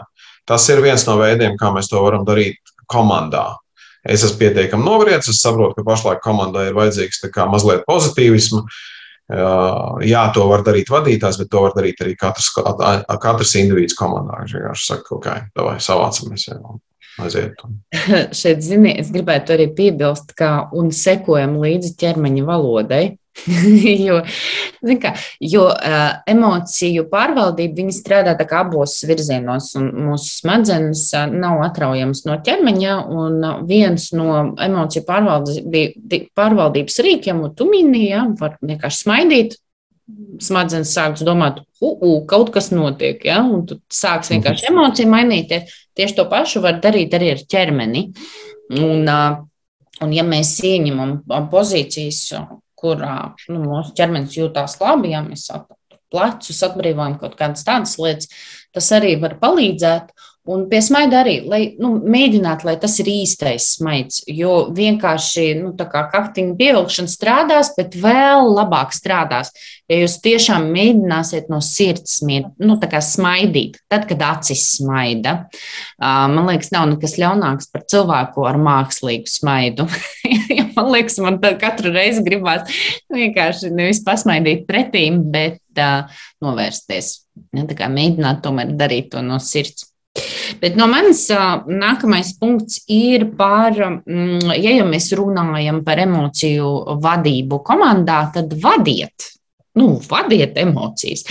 tas 0.48 0.68
ir 0.72 0.84
viens 0.84 1.04
no 1.08 1.18
veidiem, 1.20 1.58
kā 1.60 1.74
mēs 1.76 1.92
to 1.92 2.02
varam 2.04 2.24
darīt 2.28 2.74
komandā. 2.92 3.50
Es 4.02 4.24
esmu 4.26 4.40
pietiekami 4.40 4.86
nobriedis, 4.86 5.30
es 5.30 5.42
saprotu, 5.44 5.78
ka 5.78 5.86
pašlaik 5.86 6.24
komandai 6.24 6.70
ir 6.70 6.78
vajadzīgs 6.78 7.22
mazliet 7.52 7.84
pozitīvismu. 7.90 8.64
Jā, 10.04 10.24
to 10.36 10.48
var 10.50 10.64
darīt 10.66 10.90
vadītājs, 10.92 11.38
bet 11.40 11.52
to 11.52 11.62
var 11.68 11.76
darīt 11.78 12.02
arī 12.04 12.16
katrs, 12.20 12.50
katrs 13.22 13.54
individuāls 13.62 13.96
komandā. 14.00 14.42
Viņš 14.42 14.56
vienkārši 14.58 14.88
saka, 14.88 15.20
ok, 15.20 15.28
vai 15.62 15.76
savācamies. 15.80 16.48
Jā. 16.50 16.58
Aiziet. 17.20 17.60
Šeit, 18.40 18.62
zini, 18.64 18.94
es 19.02 19.12
gribētu 19.12 19.56
arī 19.56 19.68
piebilst, 19.76 20.36
ka 20.38 20.70
un 20.78 20.94
sekojam 20.96 21.58
līdzi 21.62 21.96
ķermeņa 22.00 22.46
valodai. 22.48 23.04
jo, 24.08 24.18
kā, 25.00 25.14
jo 25.40 25.64
uh, 25.72 26.00
emociju 26.30 27.06
pārvaldība 27.12 27.94
strādā 27.96 28.36
abos 28.60 28.98
virzienos, 29.08 29.70
un 29.80 29.88
mūsu 30.10 30.42
smadzenes 30.42 31.06
uh, 31.16 31.32
nav 31.32 31.64
atraujamas 31.66 32.26
no 32.28 32.38
ķermeņa. 32.44 32.98
Viens 33.70 34.12
no 34.18 34.30
emociju 34.60 35.08
pārvaldības 35.08 37.02
rīkiem, 37.08 37.44
un 37.48 37.56
tu 37.56 37.70
minēji, 37.72 38.12
ja, 38.12 38.26
var 38.40 38.58
vienkārši 38.62 39.06
smaidīt. 39.06 39.60
Smadzenes 40.44 40.92
sāks 40.92 41.24
domāt, 41.24 41.62
uh, 41.80 42.18
kaut 42.28 42.52
kas 42.52 42.72
notiek, 42.76 43.24
ja, 43.26 43.40
un 43.48 43.64
tu 43.70 43.80
sāks 43.94 44.34
vienkārši 44.34 44.68
mhm. 44.68 44.76
emociju 44.76 45.14
mainīties. 45.16 45.80
Tieši 45.98 46.18
to 46.18 46.26
pašu 46.32 46.64
var 46.64 46.80
darīt 46.84 47.14
arī 47.18 47.34
ar 47.36 47.44
ķermeni. 47.52 48.06
Un, 48.80 49.10
un 50.02 50.16
ja 50.16 50.24
mēs 50.28 50.54
ieņemam 50.64 51.18
pozīcijas, 51.52 52.24
kurā 52.82 53.16
nu, 53.52 53.62
mūsu 53.66 53.94
ķermenis 53.98 54.38
jūtās 54.40 54.80
labi, 54.82 55.12
ja 55.14 55.22
mēs 55.26 55.50
plecus 56.12 56.64
atbrīvojam 56.68 57.18
kaut 57.22 57.38
kādas 57.40 57.66
tādas 57.68 57.98
lietas, 58.02 58.32
tas 58.76 58.92
arī 58.98 59.16
var 59.22 59.38
palīdzēt. 59.42 60.12
Un 60.50 60.64
pie 60.72 60.80
smaida 60.82 61.20
arī, 61.22 61.36
lai 61.46 61.60
nu, 61.78 61.92
mēģinātu, 62.02 62.66
lai 62.66 62.74
tas 62.82 62.96
ir 63.04 63.12
īstais 63.12 63.68
smaids. 63.76 64.24
Jo 64.26 64.72
vienkārši 64.74 65.44
nu, 65.60 65.76
kaktiņa 65.78 66.56
pievilkšana 66.58 67.12
strādās, 67.14 67.70
bet 67.76 67.94
vēl 68.02 68.50
labāk 68.50 68.90
strādās. 68.98 69.52
Ja 69.86 70.00
jūs 70.00 70.16
tiešām 70.24 70.66
mēģināsiet 70.74 71.52
no 71.54 71.60
sirds 71.62 72.18
smied, 72.24 72.48
nu, 72.58 72.80
smaidīt, 72.82 73.78
tad, 73.92 74.08
kad 74.10 74.26
acis 74.26 74.64
smaida, 74.80 75.36
man 76.02 76.50
liekas, 76.50 76.72
nav 76.74 76.90
nekas 76.96 77.20
ļaunāks 77.22 77.70
par 77.70 77.86
cilvēku 77.94 78.48
ar 78.50 78.58
mākslīgu 78.58 79.30
smaidu. 79.30 79.86
man 80.76 80.92
liekas, 80.96 81.20
man 81.22 81.38
katru 81.62 81.94
reizi 81.94 82.26
gribās 82.26 82.82
vienkārši 83.14 83.70
nevis 83.78 84.02
pasmaidīt 84.08 84.66
pretīm, 84.66 85.22
bet 85.30 85.62
uh, 85.78 86.10
novērsties. 86.42 87.14
Ja, 87.54 87.94
mēģināt 87.94 88.42
tomēr 88.42 88.74
darīt 88.80 89.14
to 89.14 89.22
no 89.22 89.38
sirds. 89.38 89.91
Bet 90.62 90.76
no 90.80 90.88
manis 90.92 91.28
nākamais 91.32 92.34
punkts 92.40 92.82
ir 92.92 93.30
par, 93.38 93.78
mm, 93.78 94.52
ja 94.58 94.74
jau 94.76 94.88
mēs 94.90 95.12
runājam 95.18 95.84
par 95.86 96.02
emociju 96.04 96.98
vadību 97.04 97.62
komandā, 97.64 98.24
tad 98.34 98.54
vadiet. 98.62 99.32
Nu, 99.80 99.94
vadiet 100.04 100.58
emocijas. 100.60 101.24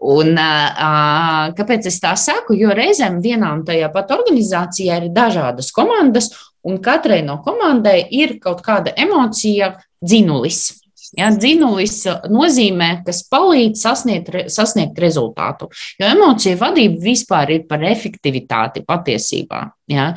Un, 0.00 0.32
uh, 0.32 1.50
kāpēc 1.52 1.90
es 1.90 1.98
tā 2.00 2.14
saku? 2.16 2.56
Jo 2.56 2.72
reizēm 2.72 3.18
vienā 3.20 3.50
un 3.52 3.66
tajā 3.68 3.90
pat 3.92 4.14
organizācijā 4.16 4.96
ir 5.02 5.10
dažādas 5.12 5.68
komandas, 5.76 6.30
un 6.64 6.80
katrai 6.80 7.20
no 7.26 7.36
komandai 7.44 7.98
ir 8.08 8.38
kaut 8.40 8.62
kāda 8.64 8.94
emocija 8.96 9.74
dzinulis. 10.00 10.70
Ja, 11.12 11.28
dzinulis 11.36 11.98
nozīmē, 12.32 13.02
kas 13.04 13.20
palīdz 13.28 13.82
sasniegt, 13.84 14.30
sasniegt 14.52 14.96
rezultātu. 15.02 15.68
Jo 16.00 16.08
emocija 16.08 16.56
vadība 16.60 17.02
vispār 17.04 17.52
ir 17.58 17.66
par 17.68 17.84
efektivitāti 17.84 18.80
patiesībā. 18.88 19.66
Ja. 19.92 20.14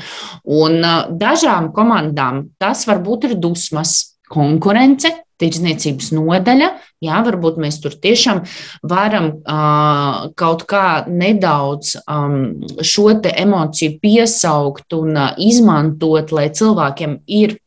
Un 0.47 0.79
dažām 1.19 1.73
komandām 1.75 2.45
tas 2.61 2.85
varbūt 2.87 3.27
ir 3.27 3.37
dusmas, 3.43 4.15
konkurence, 4.31 5.11
tirdzniecības 5.41 6.13
nodaļa. 6.15 6.69
Jā, 7.03 7.19
varbūt 7.25 7.59
mēs 7.61 7.81
tur 7.83 7.95
tiešām 8.01 8.41
varam 8.87 9.27
uh, 9.41 10.29
kaut 10.39 10.63
kā 10.69 11.03
nedaudz 11.11 11.97
um, 12.07 12.63
šo 12.79 13.09
emociju 13.19 13.99
piesaukt 13.99 14.95
un 14.95 15.11
uh, 15.19 15.33
izmantot, 15.35 16.31
lai 16.35 16.47
cilvēkiem 16.55 17.19
ir 17.27 17.57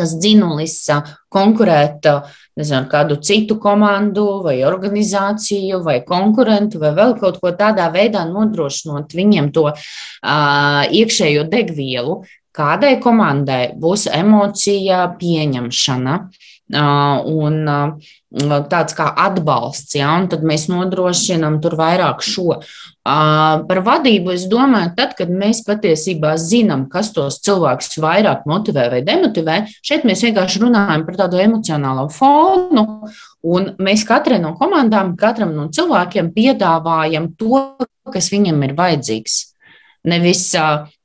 tas 0.00 0.16
dzinulis 0.18 0.80
konkurēt 1.30 2.08
nezinu, 2.58 2.88
kādu 2.90 3.18
citu 3.24 3.56
komandu 3.62 4.26
vai 4.44 4.58
organizāciju 4.66 5.80
vai 5.84 6.00
konkurentu 6.06 6.80
vai 6.82 6.92
vēl 6.96 7.16
kaut 7.20 7.40
ko 7.42 7.52
tādā 7.56 7.88
veidā 7.94 8.24
nodrošinot 8.28 9.14
viņiem 9.16 9.52
to 9.54 9.68
uh, 9.70 10.82
iekšējo 10.90 11.46
degvielu. 11.52 12.20
Kādai 12.50 12.96
komandai 13.02 13.76
būs 13.78 14.08
emocija 14.10 15.04
pieņemšana, 15.20 16.16
un 16.70 17.56
tāds 18.70 18.94
kā 18.94 19.08
atbalsts, 19.18 19.96
ja, 19.98 20.12
un 20.20 20.28
tad 20.30 20.44
mēs 20.46 20.68
nodrošinām 20.70 21.58
tur 21.62 21.74
vairāk 21.80 22.22
šo. 22.22 22.60
Par 23.02 23.80
vadību 23.86 24.34
es 24.36 24.44
domāju, 24.50 24.92
tad, 24.94 25.16
kad 25.18 25.32
mēs 25.34 25.64
patiesībā 25.66 26.36
zinām, 26.38 26.86
kas 26.92 27.10
tos 27.16 27.40
cilvēkus 27.42 27.98
vairāk 27.98 28.46
motivē 28.46 28.86
vai 28.92 29.02
demotivē, 29.02 29.64
šeit 29.82 30.06
mēs 30.06 30.22
vienkārši 30.28 30.62
runājam 30.62 31.06
par 31.08 31.18
tādu 31.24 31.42
emocionālo 31.42 32.06
fonu, 32.14 32.86
un 33.42 33.70
mēs 33.82 34.06
katrai 34.06 34.38
no 34.42 34.54
komandām, 34.60 35.16
katram 35.18 35.56
no 35.56 35.66
cilvēkiem 35.74 36.30
piedāvājam 36.36 37.32
to, 37.40 37.64
kas 38.12 38.30
viņam 38.30 38.62
ir 38.68 38.76
vajadzīgs. 38.78 39.49
Nevis 40.08 40.46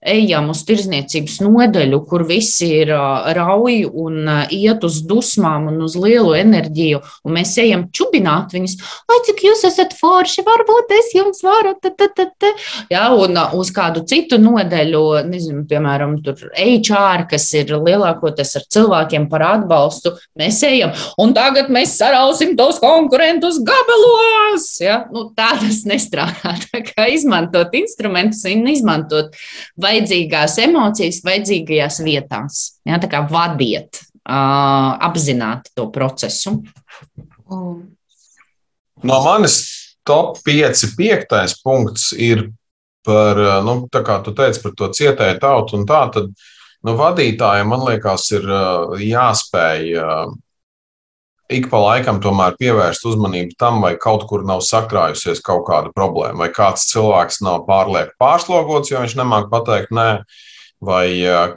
ejam 0.05 0.51
uz 0.53 0.62
tirzniecības 0.67 1.39
nodeļu, 1.43 1.99
kur 2.08 2.23
visi 2.27 2.69
ir 2.81 2.91
rauji 3.36 3.86
un 3.89 4.29
iet 4.53 4.86
uz 4.86 5.01
dusmām 5.08 5.69
un 5.71 5.81
uz 5.86 5.95
lielu 5.99 6.36
enerģiju, 6.38 7.01
un 7.25 7.36
mēs 7.36 7.55
ejam 7.62 7.88
čubināt 7.95 8.53
viņus. 8.55 8.77
Ai, 9.10 9.19
cik 9.27 9.43
jūs 9.47 9.65
esat 9.67 9.95
forši, 9.97 10.45
varbūt 10.45 10.93
es 10.99 11.12
jums 11.17 11.41
varu. 11.45 11.73
Ta, 11.81 11.91
ta, 11.91 12.08
ta, 12.15 12.27
ta. 12.39 12.51
Ja, 12.93 13.08
un 13.17 13.38
uz 13.58 13.71
kādu 13.75 14.05
citu 14.08 14.39
nodeļu, 14.41 15.03
nezinu, 15.27 15.65
piemēram, 15.69 16.17
HR, 16.21 17.25
kas 17.31 17.49
ir 17.58 17.73
lielākoties 17.75 18.55
ar 18.60 18.67
cilvēkiem 18.77 19.27
par 19.31 19.47
atbalstu, 19.49 20.13
mēs 20.39 20.62
ejam, 20.67 20.93
un 21.21 21.34
tagad 21.36 21.71
mēs 21.73 21.97
sarausim 21.99 22.55
tos 22.60 22.79
konkurentus 22.84 23.60
gabalos. 23.65 24.69
Ja? 24.84 25.01
Nu, 25.12 25.27
tā 25.36 25.55
tas 25.60 25.84
nestrādā. 25.89 26.55
Tā 26.75 26.81
kā 26.84 27.05
izmantot 27.13 27.73
instrumentus 27.77 28.43
un 28.49 28.65
izmantot 28.67 28.85
izmantot 28.86 29.36
vajadzīgās 29.82 30.60
emocijas 30.62 31.21
vajadzīgajās 31.26 32.02
vietās. 32.06 32.62
Ja, 32.86 33.00
tā 33.02 33.10
kā 33.10 33.26
vadiet 33.30 34.02
uh, 34.02 34.95
apzināti 35.02 35.74
to 35.76 35.89
procesu. 35.91 36.62
No 39.06 39.17
manis 39.26 39.58
top 40.06 40.38
5, 40.45 40.93
5. 40.98 41.62
punkts 41.65 42.12
ir 42.13 42.52
par, 43.06 43.38
nu, 43.65 43.86
tā 43.91 44.02
kā 44.06 44.19
tu 44.26 44.34
teici 44.34 44.62
par 44.63 44.74
to 44.78 44.89
cietēju 44.93 45.38
tautu 45.41 45.78
un 45.78 45.86
tā, 45.86 46.08
tad 46.13 46.32
nu, 46.86 46.95
vadītājiem, 46.98 47.69
man 47.69 47.86
liekas, 47.86 48.32
ir 48.34 48.48
jāspēj 49.02 49.93
ik 51.51 51.69
pa 51.69 51.79
laikam 51.81 52.19
tomēr 52.23 52.55
pievērst 52.60 53.05
uzmanību 53.05 53.55
tam, 53.62 53.79
vai 53.84 53.93
kaut 54.01 54.25
kur 54.29 54.45
nav 54.47 54.63
sakrājusies 54.65 55.43
kaut 55.45 55.65
kāda 55.69 55.93
problēma, 55.95 56.45
vai 56.45 56.49
kāds 56.53 56.88
cilvēks 56.91 57.41
nav 57.45 57.65
pārlieku 57.69 58.15
pārslogots, 58.21 58.91
jo 58.91 59.03
viņš 59.03 59.17
nemāk 59.19 59.49
pateikt 59.53 59.93
nē, 59.95 60.10
vai 60.86 61.08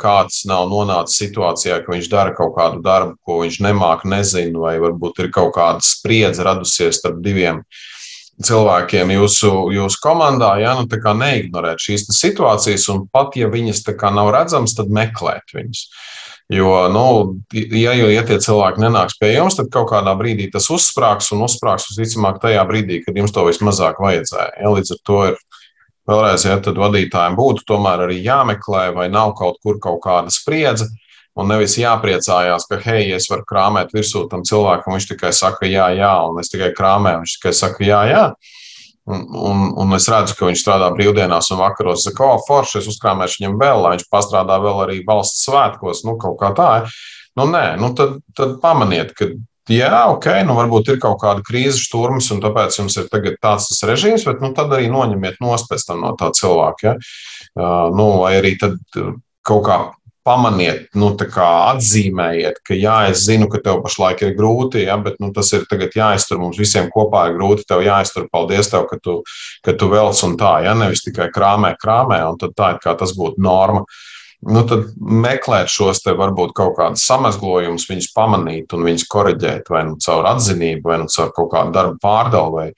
kāds 0.01 0.45
nav 0.49 0.69
nonācis 0.71 1.19
situācijā, 1.25 1.81
ka 1.85 1.95
viņš 1.95 2.11
dara 2.13 2.35
kaut 2.37 2.55
kādu 2.57 2.83
darbu, 2.85 3.17
ko 3.25 3.41
viņš 3.43 3.61
nemāk, 3.65 4.05
nezina, 4.09 4.59
vai 4.61 4.77
varbūt 4.83 5.25
ir 5.25 5.33
kaut 5.35 5.55
kāda 5.57 5.85
spriedze 5.85 6.45
radusies 6.45 7.01
starp 7.01 7.23
diviem 7.25 7.65
cilvēkiem 8.45 9.11
jūsu, 9.17 9.51
jūsu 9.75 9.99
komandā, 10.03 10.53
ja 10.63 10.77
nu, 10.79 10.87
neignorēt 10.87 11.83
šīs 11.83 12.07
situācijas, 12.15 12.87
un 12.93 13.09
pat 13.11 13.35
ja 13.37 13.49
viņas 13.51 13.83
nav 14.15 14.31
redzamas, 14.37 14.77
tad 14.79 14.93
meklēt 14.95 15.57
viņus. 15.57 15.89
Jo, 16.49 16.89
nu, 16.89 17.05
ja, 17.53 17.93
ja 17.93 18.23
tie 18.25 18.39
cilvēki 18.41 18.81
nenāks 18.81 19.19
pie 19.21 19.35
jums, 19.35 19.59
tad 19.59 19.69
kaut 19.73 19.91
kādā 19.91 20.15
brīdī 20.17 20.47
tas 20.53 20.71
uzsprāgs 20.73 21.29
un 21.37 21.43
uzsprāgs 21.45 21.91
visticamāk 21.91 22.39
tajā 22.41 22.63
brīdī, 22.69 23.03
kad 23.05 23.19
jums 23.21 23.35
to 23.37 23.45
vismazāk 23.45 24.01
vajadzēja. 24.01 24.55
Ja, 24.63 24.71
līdz 24.73 24.95
ar 24.95 25.03
to 25.05 25.19
ir 25.29 25.37
vēlreiz, 26.09 26.47
ja 26.49 26.57
tad 26.65 26.81
vadītājiem 26.81 27.37
būtu 27.37 27.67
tomēr 27.69 28.07
arī 28.07 28.17
jāmeklē, 28.25 28.87
vai 28.97 29.11
nav 29.13 29.35
kaut 29.37 29.61
kur 29.61 29.77
kaut 29.83 30.01
kāda 30.07 30.33
spriedze. 30.33 30.89
Un 31.39 31.53
nevis 31.53 31.77
jāpriecājās, 31.79 32.65
ka, 32.67 32.81
hei, 32.83 33.13
es 33.15 33.29
varu 33.31 33.45
krāpēt 33.47 33.93
virsū 33.95 34.25
tam 34.33 34.41
cilvēkam, 34.49 34.97
viņš 34.97 35.13
tikai 35.13 35.31
saka, 35.37 35.69
jā, 35.71 35.85
jā, 35.95 36.15
un 36.27 36.41
es 36.43 36.51
tikai 36.51 36.73
krāpēju, 36.75 37.21
viņš 37.23 37.35
tikai 37.37 37.53
saka, 37.55 37.85
jā, 37.87 38.01
jā. 38.09 38.25
Un, 39.09 39.25
un, 39.33 39.61
un 39.81 39.97
es 39.97 40.09
redzu, 40.13 40.35
ka 40.37 40.49
viņš 40.49 40.63
strādā 40.63 40.91
brīvdienās 40.93 41.49
un 41.55 41.63
vakaros. 41.63 42.03
Es 42.03 42.11
saku, 42.11 42.27
oh, 42.27 42.41
forši, 42.45 42.83
es 42.83 42.89
uzkrāmēšu 42.93 43.41
viņam 43.41 43.55
vēl, 43.61 43.85
lai 43.85 43.93
viņš 43.95 44.09
pastrādā 44.13 44.59
vēl 44.61 44.83
arī 44.85 44.99
valsts 45.07 45.47
svētkos, 45.49 46.03
nu, 46.05 46.19
kaut 46.21 46.37
kā 46.43 46.53
tā. 46.59 46.73
Nu, 47.39 47.47
nē, 47.49 47.79
nu, 47.81 47.95
tad, 47.97 48.19
tad 48.37 48.59
pamaniet, 48.61 49.15
ka, 49.17 49.31
jā, 49.73 50.03
ok, 50.13 50.29
nu, 50.45 50.59
varbūt 50.59 50.93
ir 50.93 51.01
kaut 51.01 51.21
kāda 51.23 51.45
krīzes 51.47 51.81
šturmas, 51.87 52.29
un 52.35 52.43
tāpēc 52.45 52.81
jums 52.83 52.99
ir 53.01 53.09
tāds 53.13 53.71
tas 53.71 53.85
režīms, 53.89 54.27
bet 54.29 54.45
nu, 54.45 54.53
tad 54.57 54.75
arī 54.77 54.91
noņemiet 54.93 55.41
nospēc 55.45 55.89
no 55.97 56.13
tā 56.21 56.29
cilvēka. 56.37 56.91
Ja? 56.91 56.97
Uh, 57.59 57.89
nu, 57.97 58.11
vai 58.21 58.35
arī 58.43 58.59
tad 58.61 58.77
kaut 59.47 59.65
kā 59.65 59.79
pamaniet, 60.29 60.89
nu, 60.99 61.09
atzīmējiet, 61.17 62.61
ka 62.67 62.77
jā, 62.77 62.97
es 63.13 63.25
zinu, 63.25 63.49
ka 63.53 63.63
tev 63.65 63.81
pašlaik 63.85 64.23
ir 64.27 64.35
grūti, 64.37 64.85
ja, 64.85 64.99
bet 65.01 65.17
nu, 65.23 65.33
tas 65.37 65.51
ir 65.57 65.65
tagad 65.71 65.97
jāiztur. 65.97 66.41
Mums 66.43 66.61
visiem 66.61 66.91
kopā 66.93 67.29
ir 67.31 67.39
grūti, 67.39 67.65
tev 67.69 67.83
jāiztur. 67.87 68.29
Paldies, 68.33 68.69
tev, 68.73 68.85
ka 68.91 69.01
tu, 69.03 69.23
ka 69.65 69.75
tu 69.79 69.89
velc 69.93 70.21
un 70.29 70.37
tā, 70.41 70.53
ja 70.67 70.77
nevis 70.77 71.05
tikai 71.07 71.31
krāmē, 71.35 71.75
krāmē, 71.81 72.21
un 72.29 72.39
tā 72.45 72.75
ir 72.75 72.81
kā 72.85 72.95
tas 72.99 73.17
būtu 73.17 73.41
norma. 73.43 73.87
Nu, 74.47 74.63
tad 74.71 74.93
meklēt 75.03 75.71
šos 75.73 76.05
te 76.05 76.13
varbūt 76.15 76.53
kaut 76.55 76.77
kādus 76.77 77.03
samazglojumus, 77.09 77.89
viņus 77.91 78.13
pamanīt 78.15 78.75
un 78.77 78.85
viņus 78.87 79.09
korrigēt 79.11 79.73
vai 79.73 79.83
nu 79.89 79.97
caur 80.05 80.29
atzinību, 80.31 80.85
vai 80.87 81.01
nu 81.03 81.09
caur 81.11 81.33
kaut 81.35 81.51
kādu 81.57 81.75
darbu 81.75 81.99
pārdalu, 82.05 82.69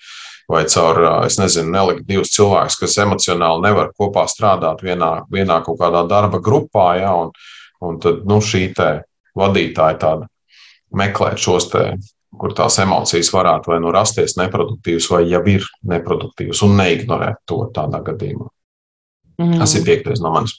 vai, 0.50 0.64
caur, 0.70 1.00
es 1.26 1.38
nezinu, 1.40 1.70
nelikt 1.74 2.06
divus 2.08 2.32
cilvēkus, 2.34 2.78
kas 2.80 2.98
emocionāli 3.04 3.68
nevar 3.68 3.92
kopā 3.96 4.26
strādāt 4.30 4.82
vienā, 4.84 5.12
vienā 5.32 5.60
kaut 5.66 5.78
kādā 5.80 6.02
darba 6.10 6.40
grupā, 6.42 6.86
ja, 7.00 7.14
un, 7.14 7.34
un 7.86 8.00
tad, 8.02 8.24
nu, 8.28 8.40
šī 8.44 8.70
vadītāja 9.38 9.98
tāda 10.00 10.30
meklēt 10.96 11.38
šos 11.38 11.68
te, 11.70 11.84
kur 12.40 12.54
tās 12.56 12.78
emocijas 12.82 13.30
varētu 13.34 13.72
vai 13.72 13.78
nu 13.82 13.92
rasties 13.94 14.36
neproduktīvas, 14.38 15.10
vai 15.12 15.22
jau 15.30 15.42
ir 15.50 15.66
neproduktīvas, 15.92 16.64
un 16.66 16.74
neignorēt 16.80 17.44
to 17.48 17.62
tādā 17.74 18.02
gadījumā. 18.06 18.50
Mm. 19.40 19.56
Tas 19.62 19.76
ir 19.78 19.86
piektais 19.86 20.22
no 20.22 20.34
manis. 20.34 20.58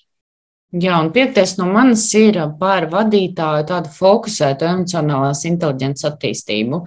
Jā, 0.72 0.96
un 1.04 1.10
piektais 1.12 1.58
no 1.60 1.66
manis 1.68 2.06
ir 2.16 2.38
par 2.60 2.88
vadītāju 2.92 3.66
tādu 3.68 3.92
fokusētu 3.92 4.70
emocionālās 4.70 5.44
inteliģences 5.50 6.08
attīstību. 6.08 6.80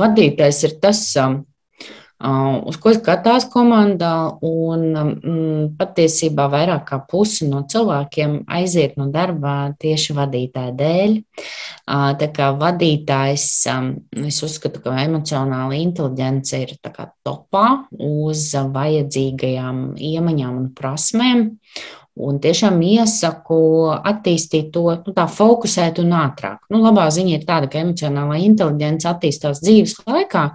Vadītājs 0.00 0.64
ir 0.66 0.74
tas, 0.82 1.04
uz 2.20 2.76
ko 2.80 2.92
skatās 2.94 3.46
komandā. 3.52 4.36
Un 4.44 4.84
mm, 4.92 5.64
patiesībā 5.78 6.48
vairāk 6.52 6.84
kā 6.90 7.00
pusi 7.08 7.48
no 7.48 7.62
cilvēkiem 7.70 8.42
aiziet 8.50 8.98
no 9.00 9.08
darba 9.12 9.72
tieši 9.80 10.16
vadītāja 10.18 10.74
dēļ. 10.76 11.16
Tā 12.20 12.30
kā 12.34 12.50
vadītājs, 12.60 13.46
es 14.26 14.42
uzskatu, 14.46 14.82
ka 14.84 14.94
emocionāla 15.04 15.78
inteligence 15.80 16.60
ir 16.60 16.76
topā 16.84 17.66
uz 17.96 18.50
vajadzīgajām 18.54 19.96
iemaņām 19.96 20.60
un 20.60 20.68
prasmēm. 20.76 21.48
Un 22.18 22.40
tiešām 22.42 22.80
iesaku 22.82 23.56
attīstīt 23.94 24.72
to 24.74 24.82
nu, 24.90 25.12
tā 25.14 25.28
fokusēt 25.30 26.00
un 26.02 26.10
ātrāk. 26.18 26.58
Nu, 26.72 26.80
labā 26.82 27.06
ziņa 27.14 27.36
ir 27.36 27.46
tāda, 27.46 27.68
ka 27.70 27.80
emocionālā 27.84 28.40
inteligence 28.42 29.06
attīstās 29.08 29.62
dzīves 29.62 29.94
laikā, 30.08 30.48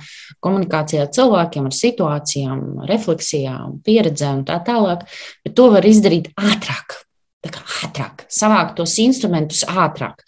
komunikācijā 0.44 1.06
ar 1.06 1.14
cilvēkiem, 1.16 1.70
ar 1.72 1.78
situācijām, 1.80 2.62
refleksijām, 2.92 3.80
pieredzēm 3.88 4.42
un 4.42 4.46
tā 4.52 4.60
tālāk, 4.68 5.08
bet 5.48 5.56
to 5.56 5.72
var 5.74 5.88
izdarīt 5.88 6.32
ātrāk. 6.36 7.00
Ātrāk, 7.46 8.24
savākt 8.32 8.74
tos 8.80 8.96
instrumentus 9.04 9.62
ātrāk. 9.70 10.24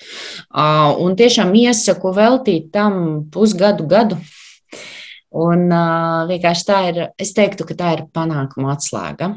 Un 1.01 1.15
tiešām 1.17 1.49
iesaku 1.57 2.11
veltīt 2.13 2.67
tam 2.75 3.25
pusgadu, 3.33 3.87
gadu, 3.89 4.19
Un 5.35 5.67
uh, 5.67 6.23
vienkārši 6.29 6.63
tā 6.67 6.77
ir, 6.87 6.99
es 7.19 7.33
teiktu, 7.35 7.65
ka 7.67 7.75
tā 7.75 7.91
ir 7.97 8.05
panākuma 8.15 8.71
atslēga. 8.77 9.33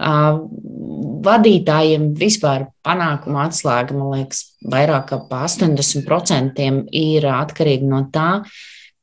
Uh, 0.00 0.40
vadītājiem 1.22 2.10
vispār 2.18 2.66
panākuma 2.86 3.44
atslēga, 3.46 3.94
man 3.94 4.16
liekas, 4.16 4.42
vairāk 4.66 5.12
kā 5.12 5.20
80% 5.46 6.66
ir 6.98 7.28
atkarīga 7.30 7.90
no 7.92 8.02
tā, 8.10 8.30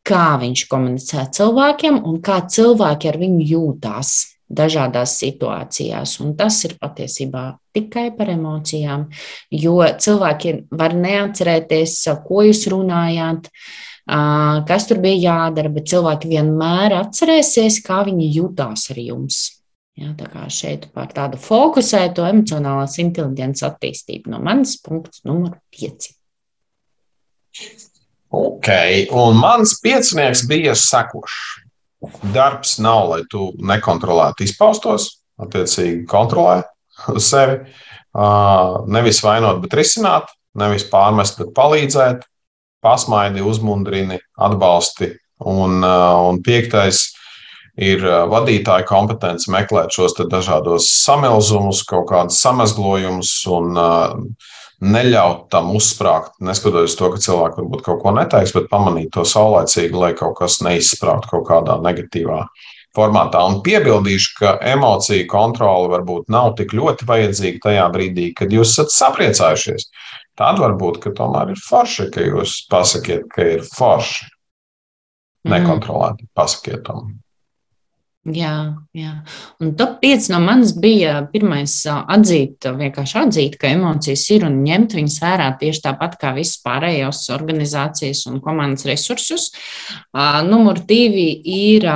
kā 0.08 0.28
viņš 0.42 0.66
komunicē 0.72 1.28
cilvēkiem 1.38 2.02
un 2.04 2.20
kā 2.24 2.42
cilvēki 2.44 3.12
ar 3.12 3.22
viņu 3.24 3.48
jūtās 3.54 4.14
dažādās 4.48 5.16
situācijās. 5.22 6.20
Un 6.24 6.36
tas 6.40 6.60
ir 6.68 6.76
patiesībā 6.80 7.50
tikai 7.76 8.10
par 8.20 8.32
emocijām, 8.36 9.08
jo 9.52 9.80
cilvēki 9.80 10.58
var 10.76 10.96
neatcerēties, 10.96 12.00
ko 12.28 12.48
jūs 12.48 12.68
runājāt. 12.72 13.48
Uh, 13.48 13.87
kas 14.08 14.88
tur 14.88 15.02
bija 15.04 15.20
jādara, 15.34 15.70
bet 15.74 15.90
cilvēki 15.92 16.32
vienmēr 16.32 16.96
atcerēsies, 17.02 17.82
kā 17.86 18.02
viņi 18.08 18.32
jutās 18.38 18.88
ar 18.94 19.02
jums. 19.04 19.40
Ja, 19.98 20.12
tā 20.14 20.28
kā 20.30 20.44
šeit 20.54 20.84
par 20.94 21.10
tādu 21.10 21.40
fokusēto 21.42 22.22
emocionālās 22.30 23.00
inteligences 23.02 23.66
attīstību 23.66 24.30
no 24.30 24.38
manas 24.46 24.76
punkts 24.78 25.24
numur 25.26 25.56
5. 25.74 26.12
Ok, 28.38 28.70
un 29.18 29.40
mans 29.42 29.74
piecinieks 29.82 30.46
bija 30.48 30.76
sekošs. 30.78 31.64
Darbs 32.30 32.76
nav, 32.78 33.08
lai 33.10 33.24
tu 33.32 33.48
nekontrolētu 33.58 34.46
izpaustos, 34.46 35.08
attiecīgi 35.42 36.06
kontrolē 36.10 36.60
sevi. 37.18 37.64
Nevis 38.94 39.24
vainot, 39.26 39.64
bet 39.64 39.74
risināt, 39.80 40.30
nevis 40.58 40.86
pārmest, 40.92 41.42
bet 41.42 41.56
palīdzēt 41.58 42.22
pasmaidi, 42.84 43.44
uzmundrini, 43.46 44.20
atbalsti. 44.38 45.14
Un, 45.46 45.84
uh, 45.86 46.28
un 46.32 46.40
piektais 46.42 47.04
ir 47.78 48.02
uh, 48.02 48.24
vadītāja 48.32 48.88
kompetence 48.90 49.52
meklēt 49.54 49.94
šos 49.94 50.18
dažādos 50.18 50.90
samilzumus, 51.04 51.84
kaut 51.86 52.08
kādus 52.10 52.40
samazglojumus 52.42 53.34
un 53.54 53.78
uh, 53.78 54.16
neļaut 54.82 55.48
tam 55.54 55.72
uzsprāgt, 55.78 56.36
neskatoties 56.44 56.98
to, 56.98 57.12
ka 57.14 57.22
cilvēki 57.22 57.62
varbūt 57.62 57.86
kaut 57.86 58.02
ko 58.04 58.14
neteiks, 58.18 58.54
bet 58.54 58.70
pamanīt 58.72 59.12
to 59.14 59.26
saulēcīgi, 59.26 59.98
lai 59.98 60.12
kaut 60.18 60.38
kas 60.42 60.60
neizsprāgtu 60.66 61.32
kaut 61.34 61.48
kādā 61.50 61.78
negatīvā 61.82 62.44
formātā. 62.98 63.42
Un 63.46 63.62
piebildīšu, 63.66 64.34
ka 64.40 64.56
emociju 64.74 65.26
kontrole 65.30 65.90
varbūt 65.94 66.30
nav 66.34 66.54
tik 66.58 66.74
ļoti 66.78 67.08
vajadzīga 67.10 67.64
tajā 67.66 67.88
brīdī, 67.94 68.32
kad 68.38 68.54
jūs 68.54 68.74
esat 68.74 68.94
sapriecājušies. 68.94 69.90
Tad 70.38 70.60
varbūt, 70.62 71.00
ka 71.02 71.14
tomēr 71.18 71.56
ir 71.56 71.62
forši, 71.62 72.10
ka 72.14 72.26
jūs 72.26 72.60
pasakiet, 72.70 73.26
ka 73.34 73.46
ir 73.58 73.64
forši. 73.66 74.28
Mhm. 75.48 75.54
Nekontrolēti 75.54 76.28
pasakiet 76.36 76.84
to. 76.86 77.02
Jā, 78.28 78.76
jā. 78.92 79.14
Un 79.64 79.72
top 79.80 80.02
5 80.04 80.26
no 80.34 80.42
manis 80.44 80.74
bija 80.76 81.22
pirmais 81.32 81.72
atzīt, 81.88 82.66
vienkārši 82.76 83.20
atzīt, 83.22 83.56
ka 83.62 83.72
emocijas 83.72 84.26
ir 84.36 84.44
un 84.50 84.58
ņemt 84.66 84.98
viņas 84.98 85.16
vērā 85.24 85.48
tieši 85.62 85.84
tāpat 85.86 86.18
kā 86.20 86.34
visas 86.36 86.60
pārējās 86.66 87.22
organizācijas 87.32 88.26
un 88.28 88.42
komandas 88.44 88.84
resursus. 88.90 89.54
Numur 90.50 90.82
divi 90.90 91.30
ir 91.56 91.88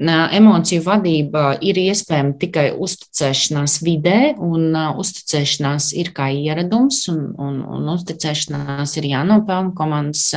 Emociju 0.00 0.80
vadība 0.86 1.58
ir 1.60 1.76
iespējama 1.76 2.38
tikai 2.40 2.70
uzticēšanās 2.80 3.74
vidē, 3.84 4.32
un 4.40 4.72
uzticēšanās 4.72 5.90
ir 6.00 6.14
kā 6.16 6.30
ieradums, 6.32 7.02
un, 7.12 7.26
un, 7.36 7.60
un 7.60 7.92
uzticēšanās 7.92 8.96
ir 8.96 9.10
jānopelna 9.10 9.74
komandas 9.76 10.30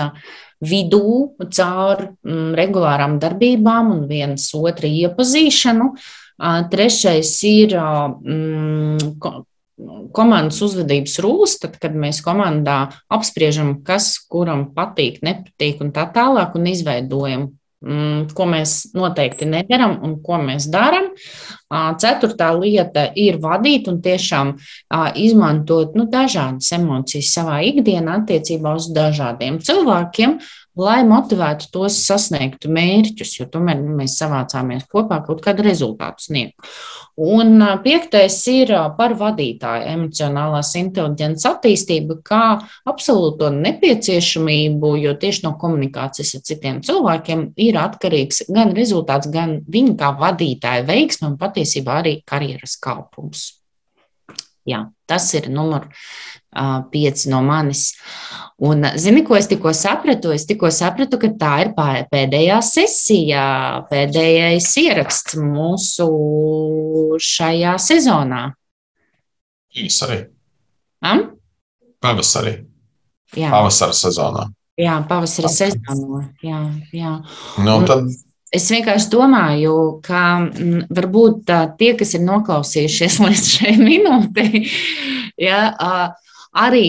vidū 0.60 1.38
caur 1.56 2.04
mm, 2.04 2.52
regulārām 2.60 3.18
darbībām 3.24 3.96
un 3.96 4.06
vienas 4.12 4.50
otru 4.60 4.92
iepazīšanu. 4.92 5.92
Trešais 6.72 7.36
ir 7.48 7.80
mm, 7.80 9.16
komandas 10.16 10.60
uzvedības 10.68 11.20
rūs, 11.24 11.60
tad, 11.64 11.80
kad 11.80 11.96
mēs 11.96 12.20
komandā 12.24 12.90
apspriežam, 13.08 13.78
kas 13.88 14.18
kuram 14.28 14.74
patīk, 14.76 15.22
nepatīk 15.24 15.80
un 15.84 15.96
tā 15.96 16.10
tālāk, 16.12 16.60
un 16.60 16.68
izveidojam 16.72 17.54
ko 18.36 18.48
mēs 18.50 18.76
noteikti 18.98 19.46
nedaram 19.50 20.00
un 20.06 20.18
ko 20.26 20.40
mēs 20.42 20.68
darām. 20.74 21.12
Ceturtā 22.02 22.50
lieta 22.58 23.08
ir 23.20 23.38
vadīt 23.42 23.90
un 23.92 24.00
tiešām 24.02 24.56
izmantot 25.22 25.96
nu, 25.98 26.08
dažādas 26.10 26.72
emocijas 26.78 27.34
savā 27.38 27.62
ikdienā 27.70 28.22
attiecībā 28.22 28.76
uz 28.80 28.90
dažādiem 28.96 29.60
cilvēkiem, 29.66 30.40
lai 30.80 31.00
motivētu 31.08 31.70
tos 31.74 31.98
sasniegt 32.06 32.68
mērķus, 32.68 33.40
jo 33.40 33.48
tomēr 33.52 33.82
mēs 33.82 34.18
savācāmies 34.20 34.88
kopā 34.92 35.22
kaut 35.26 35.42
kādu 35.46 35.66
rezultātu 35.66 36.28
sniegt. 36.28 36.72
Un 37.16 37.62
piektais 37.84 38.36
ir 38.52 38.74
par 38.98 39.16
vadītāju 39.16 39.88
emocionālās 39.94 40.74
inteliģences 40.76 41.48
attīstību, 41.48 42.20
kā 42.28 42.44
absolūto 42.92 43.54
nepieciešamību, 43.56 44.96
jo 45.00 45.16
tieši 45.20 45.46
no 45.48 45.56
komunikācijas 45.62 46.36
ar 46.36 46.48
citiem 46.52 46.82
cilvēkiem 46.84 47.46
ir 47.68 47.80
atkarīgs 47.80 48.46
gan 48.52 48.76
rezultāts, 48.76 49.32
gan 49.32 49.62
viņa 49.64 50.00
kā 50.02 50.16
vadītāja 50.20 50.88
veiksme 50.90 51.32
un 51.32 51.38
patiesībā 51.40 52.02
arī 52.04 52.18
karjeras 52.28 52.76
kalpums. 52.84 53.54
Jā, 54.66 54.82
tas 55.06 55.28
ir 55.38 55.52
numur 55.54 55.86
pieci 56.92 57.30
no 57.30 57.42
manis. 57.46 57.92
Un, 58.66 58.86
zini, 58.98 59.22
ko 59.28 59.36
es 59.38 59.50
tikko 59.52 59.74
sapratu? 59.76 60.32
Es 60.34 60.48
tikko 60.48 60.72
sapratu, 60.74 61.20
ka 61.22 61.30
tā 61.38 61.54
ir 61.66 61.74
pēdējā 62.12 62.60
sesija, 62.66 63.46
pēdējais 63.92 64.70
ieraksts 64.82 65.38
mūsu 65.42 66.10
šajā 67.22 67.76
sezonā. 67.84 68.46
Pavasarī. 69.76 70.22
Am? 71.04 71.26
Pavasarī. 72.02 72.56
Jā. 73.36 73.52
Pavasara 73.52 73.96
sezonā. 73.98 74.48
Jā, 74.80 74.96
pavasara 75.08 75.52
sezonā. 75.52 76.22
Jā, 76.44 76.62
jā. 76.96 77.12
Nu, 77.64 77.78
tad 77.88 78.08
Es 78.54 78.68
vienkārši 78.72 79.10
domāju, 79.12 79.76
ka 80.06 80.22
mm, 80.46 80.86
varbūt 80.94 81.50
tie, 81.80 81.94
kas 81.98 82.14
ir 82.18 82.26
noklausījušies 82.28 83.20
līdz 83.26 83.50
šai 83.56 83.76
minūtei, 83.82 84.66
ja, 85.48 85.62
arī 86.56 86.88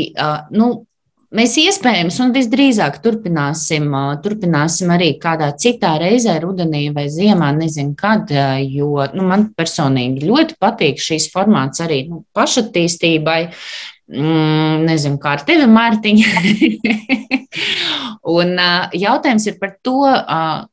nu, 0.53 0.86
mēs 1.35 1.57
iespējams 1.63 2.19
un 2.25 2.35
visdrīzāk 2.35 3.01
turpināsim, 3.05 3.89
turpināsim 4.25 4.93
arī 4.95 5.13
kādā 5.23 5.51
citā 5.59 5.97
reizē, 6.03 6.37
rudenī 6.43 6.87
vai 6.95 7.09
ziemā, 7.13 7.51
nezinu 7.57 7.97
kad, 7.99 8.31
jo 8.63 9.09
nu, 9.15 9.27
man 9.27 9.51
personīgi 9.57 10.29
ļoti 10.29 10.59
patīk 10.63 11.03
šīs 11.03 11.31
formāts 11.35 11.83
arī 11.85 12.07
nu, 12.11 12.25
pašattīstībai. 12.37 13.43
Mm, 14.07 14.85
nezinu, 14.87 15.17
kā 15.19 15.33
ar 15.35 15.41
tevi, 15.43 15.65
Mārtiņa. 15.67 16.43
un 18.37 18.53
jautājums 18.95 19.49
ir 19.51 19.57
par 19.59 19.75
to, 19.83 20.05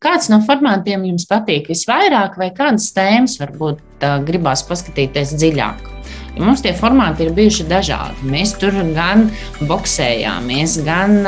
kāds 0.05 0.29
no 0.29 0.37
formātiem 0.45 1.07
jums 1.09 1.25
patīk 1.31 1.71
visvairāk, 1.73 2.37
vai 2.37 2.51
kādas 2.53 2.91
tēmas 2.93 3.39
varbūt 3.41 4.05
gribās 4.29 4.61
paskatīties 4.69 5.33
dziļāk. 5.39 5.92
Ja 6.33 6.47
mums 6.47 6.63
tie 6.65 6.73
formāti 6.73 7.27
ir 7.27 7.35
bijuši 7.37 7.67
dažādi. 7.69 8.25
Mēs 8.25 8.55
tur 8.57 8.73
gan 8.95 9.27
boxējāmies, 9.69 10.79
gan 10.87 11.19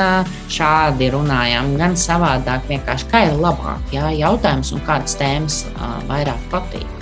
šādi 0.49 1.11
runājām, 1.13 1.75
gan 1.77 1.93
savādāk. 1.99 2.65
Vienkārši 2.71 3.09
kā 3.11 3.27
ir 3.29 3.37
labāk, 3.37 3.93
jā, 3.93 4.09
jautājums 4.17 4.73
un 4.73 4.81
kādas 4.87 5.17
tēmas 5.21 5.63
vairāk 6.09 6.49
patīk. 6.53 6.95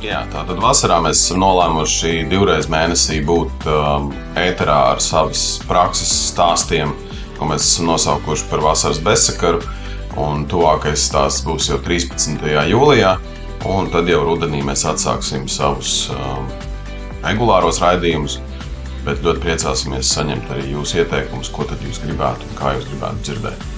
Jā, 0.00 0.22
tātad 0.32 0.56
vasarā 0.62 0.96
mēs 1.04 1.18
esam 1.20 1.42
nolēmuši 1.42 2.22
divreiz 2.30 2.70
mēnesī 2.72 3.18
būt 3.20 3.66
um, 3.68 4.06
ēterā 4.40 4.78
ar 4.94 5.02
savas 5.04 5.42
prakses 5.68 6.14
stāstiem, 6.30 6.94
ko 7.36 7.50
mēs 7.50 7.66
esam 7.66 7.90
nosaukuši 7.90 8.48
par 8.48 8.64
vasaras 8.64 9.02
bezsakaru. 9.04 9.60
Un 10.20 10.46
tuvākais 10.48 11.04
stāsts 11.04 11.44
būs 11.44 11.68
jau 11.68 11.76
13. 11.84 12.40
jūlijā. 12.72 13.12
Un 13.68 13.90
tad 13.92 14.08
jau 14.08 14.22
rudenī 14.24 14.62
mēs 14.64 14.86
atsāksim 14.88 15.44
savus 15.50 16.06
um, 16.14 16.46
regulāros 17.24 17.82
raidījumus. 17.82 18.38
Bet 19.04 19.20
ļoti 19.24 19.44
priecāsimies 19.44 20.12
saņemt 20.14 20.48
arī 20.52 20.72
jūsu 20.74 21.02
ieteikumus, 21.02 21.52
ko 21.52 21.64
tad 21.68 21.84
jūs 21.84 22.00
gribētu 22.04 22.48
un 22.48 22.56
kā 22.58 22.74
jūs 22.76 22.88
gribētu 22.88 23.26
dzirdēt. 23.28 23.68